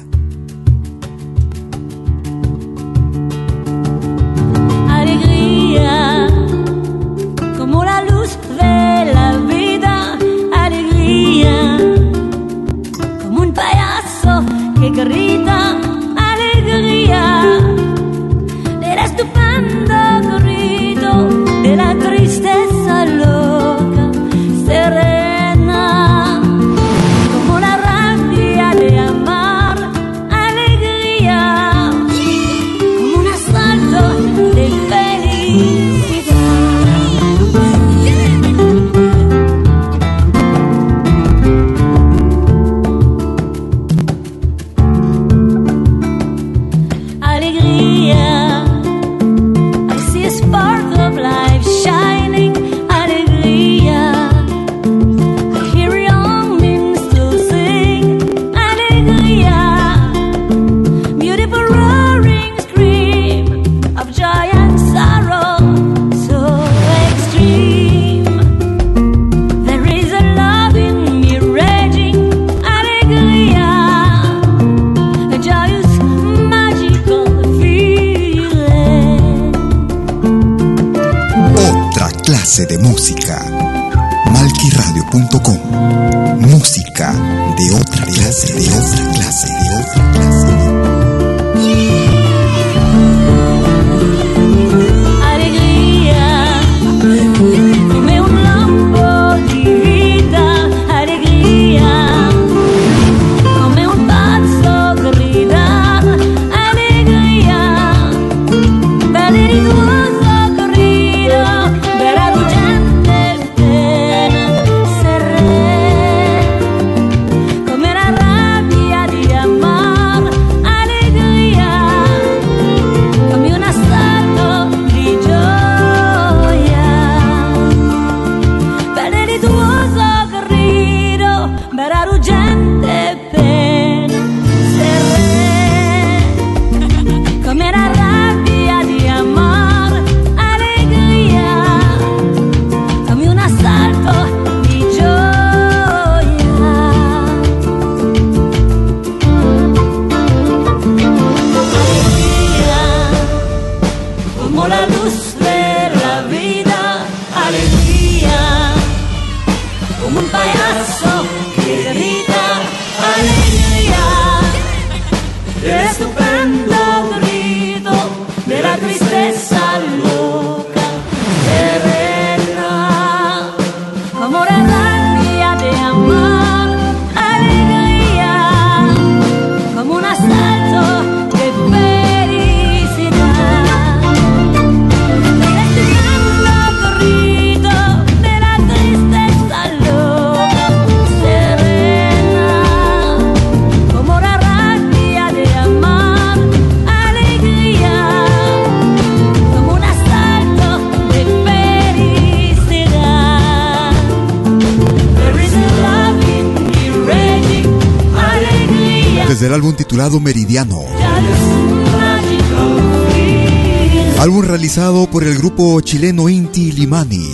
Chileno 215.81 216.29
Inti 216.29 216.71
Limani. 216.71 217.29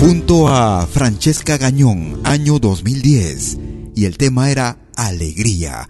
Junto 0.00 0.48
a 0.48 0.86
Francesca 0.86 1.56
Gañón, 1.56 2.20
año 2.24 2.58
2010. 2.58 3.58
Y 3.94 4.04
el 4.04 4.18
tema 4.18 4.50
era 4.50 4.76
Alegría. 4.96 5.88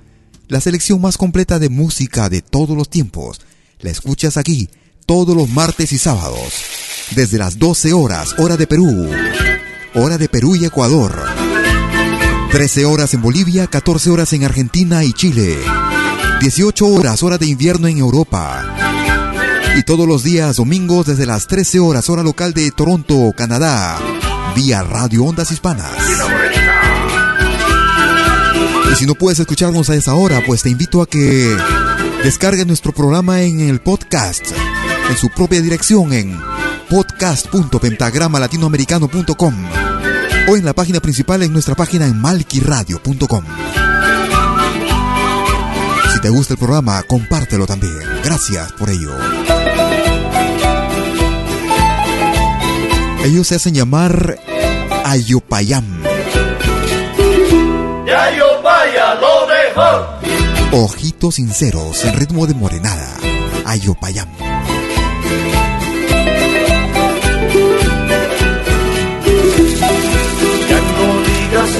La 0.49 0.61
selección 0.61 1.01
más 1.01 1.17
completa 1.17 1.59
de 1.59 1.69
música 1.69 2.29
de 2.29 2.43
todos 2.43 2.77
los 2.77 2.91
tiempos. 2.91 3.41
La 3.81 3.91
escuchas 3.91 4.37
aquí 4.37 4.69
todos 5.07 5.35
los 5.37 5.49
martes 5.49 5.93
y 5.93 5.99
sábados. 5.99 6.53
Desde 7.17 7.39
las 7.39 7.59
12 7.59 7.93
horas, 7.93 8.35
hora 8.39 8.57
de 8.57 8.67
Perú. 8.67 9.09
Hora 9.95 10.19
de 10.19 10.29
Perú 10.29 10.57
y 10.57 10.65
Ecuador 10.65 11.25
13 12.51 12.85
horas 12.85 13.13
en 13.15 13.21
Bolivia, 13.21 13.67
14 13.67 14.11
horas 14.11 14.33
en 14.33 14.45
Argentina 14.45 15.03
y 15.03 15.13
Chile. 15.13 15.57
18 16.41 16.87
horas 16.87 17.25
hora 17.25 17.37
de 17.37 17.47
invierno 17.47 17.89
en 17.89 17.99
Europa. 17.99 18.94
Y 19.77 19.83
todos 19.83 20.07
los 20.07 20.23
días 20.23 20.55
domingos 20.57 21.07
desde 21.07 21.27
las 21.27 21.49
13 21.49 21.81
horas 21.81 22.09
hora 22.09 22.23
local 22.23 22.55
de 22.55 22.71
Toronto, 22.71 23.33
Canadá. 23.37 23.99
Vía 24.55 24.83
Radio 24.83 25.25
Ondas 25.25 25.51
Hispanas. 25.51 25.91
Y 28.93 28.95
si 28.95 29.05
no 29.07 29.17
puedes 29.17 29.41
escucharnos 29.41 29.91
a 29.91 29.97
esa 29.97 30.15
hora, 30.15 30.41
pues 30.47 30.63
te 30.63 30.71
invito 30.71 31.03
a 31.03 31.09
que 31.09 31.57
descargues 32.23 32.65
nuestro 32.67 32.93
programa 32.93 33.43
en 33.43 33.59
el 33.61 33.81
podcast. 33.81 34.45
En 35.11 35.17
su 35.17 35.29
propia 35.31 35.61
dirección 35.61 36.13
en 36.13 36.41
podcast.pentagramalatinoamericano.com 36.89 39.55
o 40.49 40.57
en 40.57 40.65
la 40.65 40.73
página 40.73 41.01
principal 41.01 41.43
en 41.43 41.53
nuestra 41.53 41.75
página 41.75 42.07
en 42.07 42.17
malquiradio.com. 42.21 43.45
Si 46.13 46.21
te 46.21 46.29
gusta 46.29 46.55
el 46.55 46.59
programa, 46.59 47.03
compártelo 47.03 47.67
también. 47.67 47.99
Gracias 48.23 48.71
por 48.73 48.91
ello. 48.91 49.11
Ellos 53.25 53.49
se 53.49 53.55
hacen 53.55 53.75
llamar 53.75 54.39
Ayopayam. 55.05 56.03
Ayopaya, 58.05 59.15
lo 59.15 59.47
mejor. 59.47 60.09
Ojitos 60.73 61.37
sinceros 61.37 62.05
en 62.05 62.15
ritmo 62.17 62.47
de 62.47 62.53
morenada. 62.55 63.17
Ayopayam. 63.65 64.29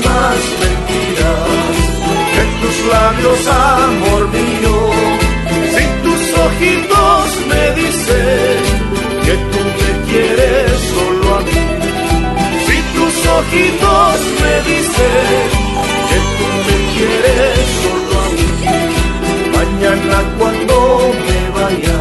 más 0.05 0.41
mentiras 0.63 1.75
en 2.41 2.49
tus 2.61 2.77
labios, 2.91 3.47
amor 3.47 4.29
mío. 4.29 4.77
Si 5.75 5.85
tus 6.05 6.23
ojitos 6.47 7.27
me 7.49 7.65
dicen 7.83 8.59
que 9.25 9.35
tú 9.53 9.61
me 9.79 9.91
quieres 10.11 10.74
ojitos 13.27 14.21
me 14.41 14.55
dicen 14.71 15.49
que 16.09 16.19
tú 16.37 16.47
me 16.67 16.77
quieres 16.95 17.59
solo 17.83 18.15
a 18.21 18.29
mí. 18.35 18.49
Mañana 19.57 20.17
cuando 20.39 20.75
me 21.27 21.41
vaya, 21.57 22.01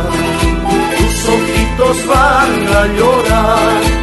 tus 0.97 1.29
ojitos 1.35 2.07
van 2.07 2.67
a 2.75 2.87
llorar. 2.97 4.02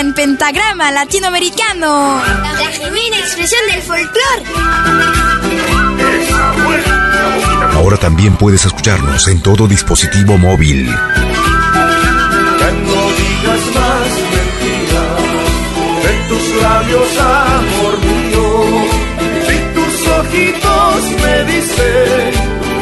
En 0.00 0.14
pentagrama 0.14 0.90
latinoamericano. 0.90 2.22
La 2.24 2.72
genuina 2.72 3.18
expresión 3.18 3.60
del 3.70 3.82
folclore. 3.82 4.44
Ahora 7.74 7.98
también 7.98 8.34
puedes 8.36 8.64
escucharnos 8.64 9.28
en 9.28 9.42
todo 9.42 9.68
dispositivo 9.68 10.38
móvil. 10.38 10.86
Ya 10.86 10.94
no 12.86 13.00
digas 13.20 13.62
más 13.74 14.10
mentiras, 14.32 15.20
tus 16.28 16.44
labios, 16.62 17.18
amor 17.18 17.98
mío. 18.00 18.46
Si 19.46 19.56
tus 19.74 19.94
ojitos 20.18 21.00
me 21.22 21.34
dicen 21.52 22.32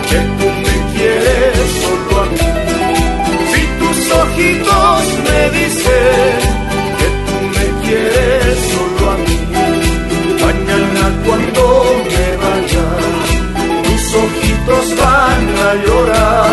que 0.09 0.19
tú 0.39 0.49
me 0.65 0.75
quieres 0.95 1.69
solo 1.83 2.13
a 2.23 2.25
mí. 2.27 2.39
Si 3.53 3.63
tus 3.81 3.99
ojitos 4.13 5.03
me 5.25 5.41
dicen 5.59 6.48
llorar. 15.75 16.48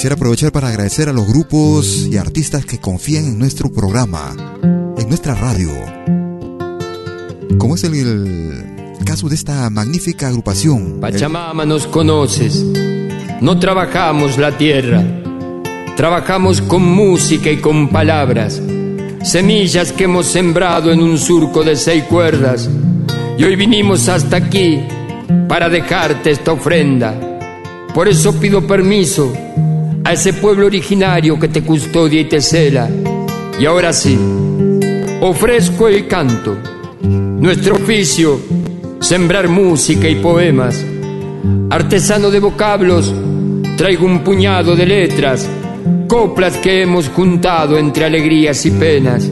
Quisiera 0.00 0.14
aprovechar 0.14 0.50
para 0.50 0.68
agradecer 0.68 1.10
a 1.10 1.12
los 1.12 1.26
grupos 1.26 2.08
y 2.10 2.16
artistas 2.16 2.64
que 2.64 2.80
confían 2.80 3.26
en 3.26 3.38
nuestro 3.38 3.70
programa, 3.70 4.34
en 4.96 5.08
nuestra 5.08 5.34
radio. 5.34 5.68
Como 7.58 7.74
es 7.74 7.84
el, 7.84 8.96
caso 9.04 9.28
de 9.28 9.34
esta 9.34 9.68
magnífica 9.68 10.28
agrupación. 10.28 11.00
Pachamama 11.02 11.66
nos 11.66 11.86
conoces, 11.86 12.64
no 13.42 13.58
trabajamos 13.58 14.38
la 14.38 14.56
tierra, 14.56 15.04
trabajamos 15.98 16.62
con 16.62 16.82
música 16.82 17.50
y 17.50 17.58
con 17.58 17.90
palabras, 17.90 18.58
semillas 19.22 19.92
que 19.92 20.04
hemos 20.04 20.24
sembrado 20.24 20.92
en 20.92 21.02
un 21.02 21.18
surco 21.18 21.62
de 21.62 21.76
seis 21.76 22.04
cuerdas, 22.04 22.70
y 23.36 23.44
hoy 23.44 23.54
vinimos 23.54 24.08
hasta 24.08 24.38
aquí 24.38 24.80
para 25.46 25.68
dejarte 25.68 26.30
esta 26.30 26.52
ofrenda. 26.52 27.20
Por 27.92 28.08
eso 28.08 28.32
pido 28.40 28.66
permiso 28.66 29.30
a 30.10 30.14
ese 30.14 30.32
pueblo 30.32 30.66
originario 30.66 31.38
que 31.38 31.46
te 31.46 31.62
custodia 31.62 32.20
y 32.20 32.24
te 32.24 32.40
cela. 32.40 32.90
Y 33.60 33.64
ahora 33.64 33.92
sí, 33.92 34.18
ofrezco 35.20 35.86
el 35.86 36.08
canto, 36.08 36.56
nuestro 37.00 37.76
oficio, 37.76 38.40
sembrar 38.98 39.48
música 39.48 40.08
y 40.08 40.16
poemas. 40.16 40.84
Artesano 41.70 42.28
de 42.28 42.40
vocablos, 42.40 43.14
traigo 43.76 44.04
un 44.04 44.24
puñado 44.24 44.74
de 44.74 44.84
letras, 44.84 45.48
coplas 46.08 46.56
que 46.56 46.82
hemos 46.82 47.08
juntado 47.10 47.78
entre 47.78 48.06
alegrías 48.06 48.66
y 48.66 48.72
penas. 48.72 49.30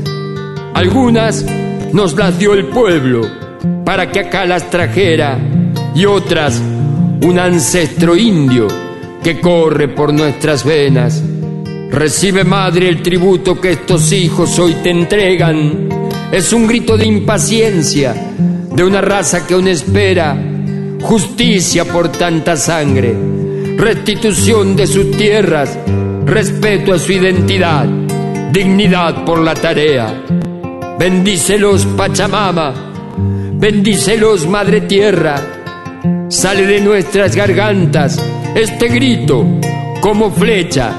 Algunas 0.74 1.44
nos 1.92 2.14
las 2.14 2.38
dio 2.38 2.54
el 2.54 2.66
pueblo 2.66 3.22
para 3.84 4.12
que 4.12 4.20
acá 4.20 4.46
las 4.46 4.70
trajera 4.70 5.40
y 5.92 6.04
otras 6.04 6.62
un 7.20 7.36
ancestro 7.36 8.16
indio 8.16 8.87
que 9.28 9.40
corre 9.40 9.88
por 9.88 10.14
nuestras 10.14 10.64
venas. 10.64 11.22
Recibe, 11.90 12.44
madre, 12.44 12.88
el 12.88 13.02
tributo 13.02 13.60
que 13.60 13.72
estos 13.72 14.10
hijos 14.10 14.58
hoy 14.58 14.76
te 14.82 14.88
entregan. 14.88 15.86
Es 16.32 16.50
un 16.54 16.66
grito 16.66 16.96
de 16.96 17.04
impaciencia 17.04 18.14
de 18.74 18.82
una 18.82 19.02
raza 19.02 19.46
que 19.46 19.52
aún 19.52 19.68
espera 19.68 20.34
justicia 21.02 21.84
por 21.84 22.08
tanta 22.08 22.56
sangre, 22.56 23.14
restitución 23.76 24.74
de 24.74 24.86
sus 24.86 25.10
tierras, 25.10 25.78
respeto 26.24 26.94
a 26.94 26.98
su 26.98 27.12
identidad, 27.12 27.84
dignidad 28.50 29.26
por 29.26 29.40
la 29.40 29.52
tarea. 29.52 30.24
Bendícelos, 30.98 31.84
Pachamama, 31.84 32.72
bendícelos, 33.58 34.46
Madre 34.46 34.80
Tierra. 34.80 35.36
Sale 36.30 36.64
de 36.64 36.80
nuestras 36.80 37.36
gargantas 37.36 38.18
este 38.54 38.88
grito 38.88 39.46
como 40.00 40.30
flecha 40.30 40.94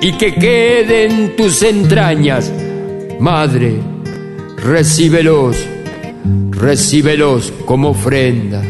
y 0.00 0.16
que 0.16 0.34
quede 0.34 1.06
en 1.06 1.36
tus 1.36 1.62
entrañas. 1.62 2.52
Madre, 3.18 3.80
recíbelos, 4.56 5.56
recíbelos 6.50 7.52
como 7.66 7.90
ofrenda. 7.90 8.62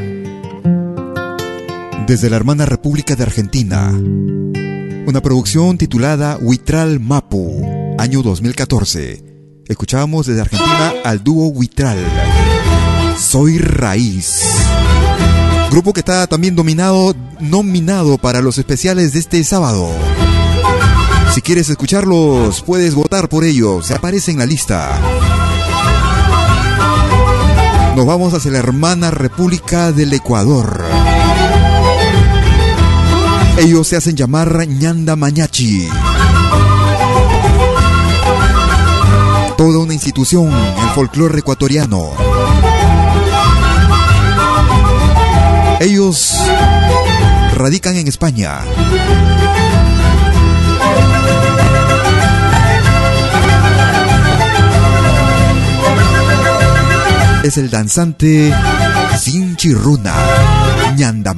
Desde 2.06 2.28
la 2.28 2.36
hermana 2.36 2.66
República 2.66 3.14
de 3.14 3.22
Argentina, 3.22 3.90
una 3.92 5.20
producción 5.22 5.78
titulada 5.78 6.38
Huitral 6.40 6.98
Mapu, 6.98 7.94
año 7.98 8.22
2014. 8.22 9.24
Escuchábamos 9.68 10.26
desde 10.26 10.40
Argentina 10.40 10.94
al 11.04 11.22
dúo 11.22 11.46
Huitral. 11.48 11.98
Soy 13.16 13.58
Raíz. 13.58 14.42
Grupo 15.70 15.92
que 15.92 16.00
está 16.00 16.26
también 16.26 16.56
dominado, 16.56 17.14
nominado 17.38 18.18
para 18.18 18.40
los 18.40 18.58
especiales 18.58 19.12
de 19.12 19.20
este 19.20 19.44
sábado. 19.44 19.88
Si 21.32 21.42
quieres 21.42 21.70
escucharlos, 21.70 22.62
puedes 22.62 22.96
votar 22.96 23.28
por 23.28 23.44
ellos. 23.44 23.86
Se 23.86 23.94
aparece 23.94 24.32
en 24.32 24.38
la 24.38 24.46
lista. 24.46 24.98
Nos 27.94 28.04
vamos 28.04 28.34
hacia 28.34 28.50
la 28.50 28.58
hermana 28.58 29.12
República 29.12 29.92
del 29.92 30.12
Ecuador. 30.12 30.84
Ellos 33.58 33.86
se 33.86 33.96
hacen 33.96 34.16
llamar 34.16 34.66
Ñanda 34.66 35.14
Mañachi. 35.14 35.88
Toda 39.56 39.78
una 39.78 39.94
institución, 39.94 40.50
el 40.50 40.88
folclore 40.94 41.38
ecuatoriano. 41.38 42.29
Ellos 45.80 46.36
radican 47.56 47.96
en 47.96 48.06
España. 48.06 48.60
Es 57.42 57.56
el 57.56 57.70
danzante 57.70 58.52
Sinchirruna, 59.18 60.12
Ñanda 60.98 61.32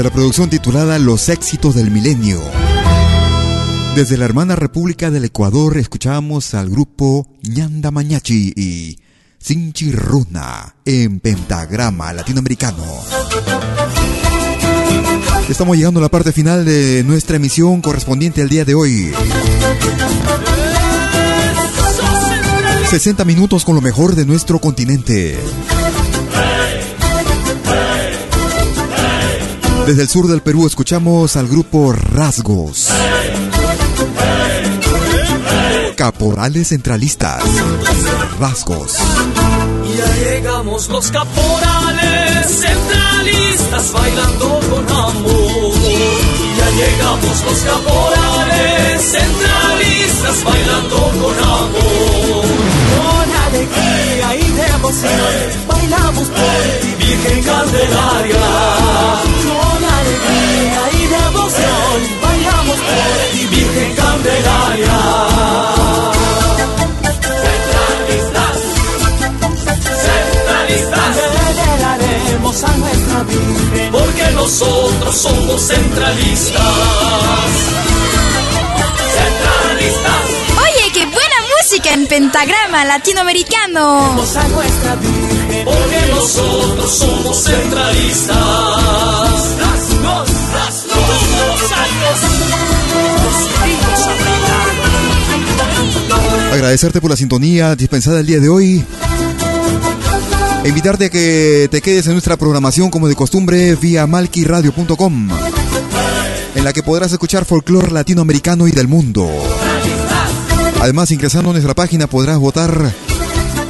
Desde 0.00 0.08
la 0.08 0.14
producción 0.14 0.48
titulada 0.48 0.98
Los 0.98 1.28
éxitos 1.28 1.74
del 1.74 1.90
milenio. 1.90 2.40
Desde 3.94 4.16
la 4.16 4.24
hermana 4.24 4.56
República 4.56 5.10
del 5.10 5.26
Ecuador 5.26 5.76
escuchamos 5.76 6.54
al 6.54 6.70
grupo 6.70 7.28
Ñanda 7.42 7.90
Mañachi 7.90 8.54
y 8.56 8.98
Sinchi 9.38 9.92
Runa 9.92 10.76
en 10.86 11.20
pentagrama 11.20 12.14
latinoamericano. 12.14 12.82
Estamos 15.50 15.76
llegando 15.76 16.00
a 16.00 16.04
la 16.04 16.08
parte 16.08 16.32
final 16.32 16.64
de 16.64 17.04
nuestra 17.04 17.36
emisión 17.36 17.82
correspondiente 17.82 18.40
al 18.40 18.48
día 18.48 18.64
de 18.64 18.74
hoy. 18.74 19.12
60 22.88 23.22
minutos 23.26 23.66
con 23.66 23.74
lo 23.74 23.82
mejor 23.82 24.14
de 24.14 24.24
nuestro 24.24 24.62
continente. 24.62 25.36
Desde 29.86 30.02
el 30.02 30.08
sur 30.08 30.28
del 30.28 30.42
Perú 30.42 30.66
escuchamos 30.66 31.36
al 31.36 31.48
grupo 31.48 31.92
Rasgos. 31.92 32.88
Caporales 35.96 36.68
centralistas. 36.68 37.42
Rasgos. 38.38 38.96
Ya 39.96 40.16
llegamos 40.16 40.88
los 40.88 41.10
caporales 41.10 42.46
centralistas 42.46 43.92
bailando 43.92 44.60
con 44.70 44.88
amor. 44.88 45.74
Ya 46.56 46.70
llegamos 46.70 47.44
los 47.44 47.58
caporales 47.60 49.02
centralistas 49.02 50.44
bailando 50.44 50.96
con 50.96 51.38
amor. 51.44 52.29
Nosotros 74.50 75.14
somos 75.14 75.62
centralistas. 75.62 76.60
Centralistas. 79.14 80.26
Oye, 80.60 80.92
qué 80.92 81.04
buena 81.06 81.36
música 81.56 81.94
en 81.94 82.08
pentagrama 82.08 82.84
latinoamericano. 82.84 84.10
A 84.10 84.48
nuestra 84.48 84.96
Virgen, 84.96 85.64
porque 85.64 86.06
nosotros 86.12 86.90
somos 86.90 87.44
centralistas. 87.44 88.36
Agradecerte 96.52 97.00
por 97.00 97.10
la 97.10 97.16
sintonía 97.16 97.76
dispensada 97.76 98.18
el 98.18 98.26
día 98.26 98.40
de 98.40 98.48
hoy. 98.48 98.84
E 100.62 100.68
invitarte 100.68 101.06
a 101.06 101.10
que 101.10 101.68
te 101.70 101.80
quedes 101.80 102.06
en 102.06 102.12
nuestra 102.12 102.36
programación 102.36 102.90
como 102.90 103.08
de 103.08 103.14
costumbre 103.14 103.74
vía 103.76 104.06
malquiradio.com, 104.06 105.28
en 106.54 106.64
la 106.64 106.72
que 106.72 106.82
podrás 106.82 107.12
escuchar 107.12 107.46
folclore 107.46 107.90
latinoamericano 107.90 108.68
y 108.68 108.72
del 108.72 108.86
mundo. 108.86 109.30
Además, 110.80 111.10
ingresando 111.10 111.50
a 111.50 111.52
nuestra 111.52 111.74
página 111.74 112.06
podrás 112.06 112.38
votar 112.38 112.92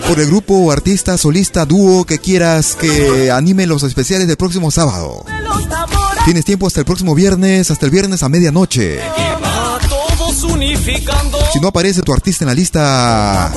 por 0.08 0.18
el 0.18 0.26
grupo, 0.26 0.72
artista, 0.72 1.16
solista, 1.16 1.64
dúo 1.64 2.04
que 2.04 2.18
quieras 2.18 2.74
que 2.74 3.30
anime 3.30 3.66
los 3.66 3.84
especiales 3.84 4.26
del 4.26 4.36
próximo 4.36 4.72
sábado. 4.72 5.24
Tienes 6.24 6.44
tiempo 6.44 6.66
hasta 6.66 6.80
el 6.80 6.86
próximo 6.86 7.14
viernes, 7.14 7.70
hasta 7.70 7.86
el 7.86 7.92
viernes 7.92 8.24
a 8.24 8.28
medianoche. 8.28 9.00
Si 11.52 11.60
no 11.60 11.68
aparece 11.68 12.02
tu 12.02 12.12
artista 12.12 12.44
en 12.44 12.48
la 12.48 12.54
lista 12.54 13.52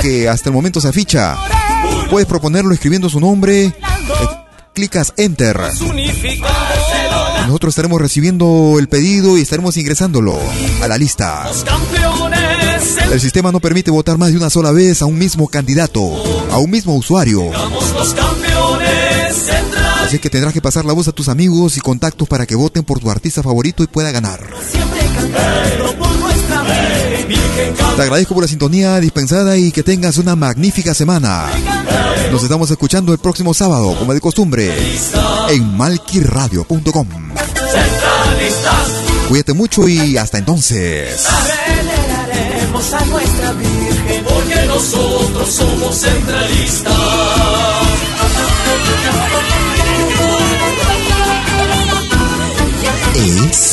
que 0.00 0.28
hasta 0.28 0.48
el 0.48 0.54
momento 0.54 0.80
se 0.80 0.88
aficha, 0.88 1.36
puedes 2.12 2.28
proponerlo 2.28 2.74
escribiendo 2.74 3.08
su 3.08 3.20
nombre. 3.20 3.64
Eh, 3.64 3.74
clicas 4.74 5.14
Enter. 5.16 5.58
Nosotros 7.46 7.70
estaremos 7.70 7.98
recibiendo 8.02 8.76
el 8.78 8.86
pedido 8.86 9.38
y 9.38 9.40
estaremos 9.40 9.78
ingresándolo 9.78 10.38
a 10.82 10.88
la 10.88 10.98
lista. 10.98 11.50
El 13.10 13.18
sistema 13.18 13.50
no 13.50 13.60
permite 13.60 13.90
votar 13.90 14.18
más 14.18 14.30
de 14.30 14.36
una 14.36 14.50
sola 14.50 14.72
vez 14.72 15.00
a 15.00 15.06
un 15.06 15.16
mismo 15.18 15.48
candidato, 15.48 16.02
a 16.50 16.58
un 16.58 16.70
mismo 16.70 16.94
usuario. 16.94 17.50
Así 20.12 20.18
que 20.18 20.28
tendrás 20.28 20.52
que 20.52 20.60
pasar 20.60 20.84
la 20.84 20.92
voz 20.92 21.08
a 21.08 21.12
tus 21.12 21.30
amigos 21.30 21.78
y 21.78 21.80
contactos 21.80 22.28
para 22.28 22.44
que 22.44 22.54
voten 22.54 22.84
por 22.84 23.00
tu 23.00 23.10
artista 23.10 23.42
favorito 23.42 23.82
y 23.82 23.86
pueda 23.86 24.10
ganar. 24.10 24.46
Te 27.96 28.02
agradezco 28.02 28.34
por 28.34 28.42
la 28.42 28.48
sintonía 28.48 29.00
dispensada 29.00 29.56
y 29.56 29.72
que 29.72 29.82
tengas 29.82 30.18
una 30.18 30.36
magnífica 30.36 30.92
semana. 30.92 31.46
Nos 32.30 32.42
estamos 32.42 32.70
escuchando 32.70 33.14
el 33.14 33.20
próximo 33.20 33.54
sábado, 33.54 33.96
como 33.98 34.12
de 34.12 34.20
costumbre, 34.20 34.70
en 35.48 35.78
malquiradio.com. 35.78 37.08
Cuídate 39.30 39.54
mucho 39.54 39.88
y 39.88 40.18
hasta 40.18 40.36
entonces. 40.36 41.26
a 41.26 43.04
nuestra 43.06 43.52
Virgen, 43.54 44.24
porque 44.24 44.66
nosotros 44.66 45.48
somos 45.48 45.96
centralistas. 45.96 48.01
Es. 53.50 53.72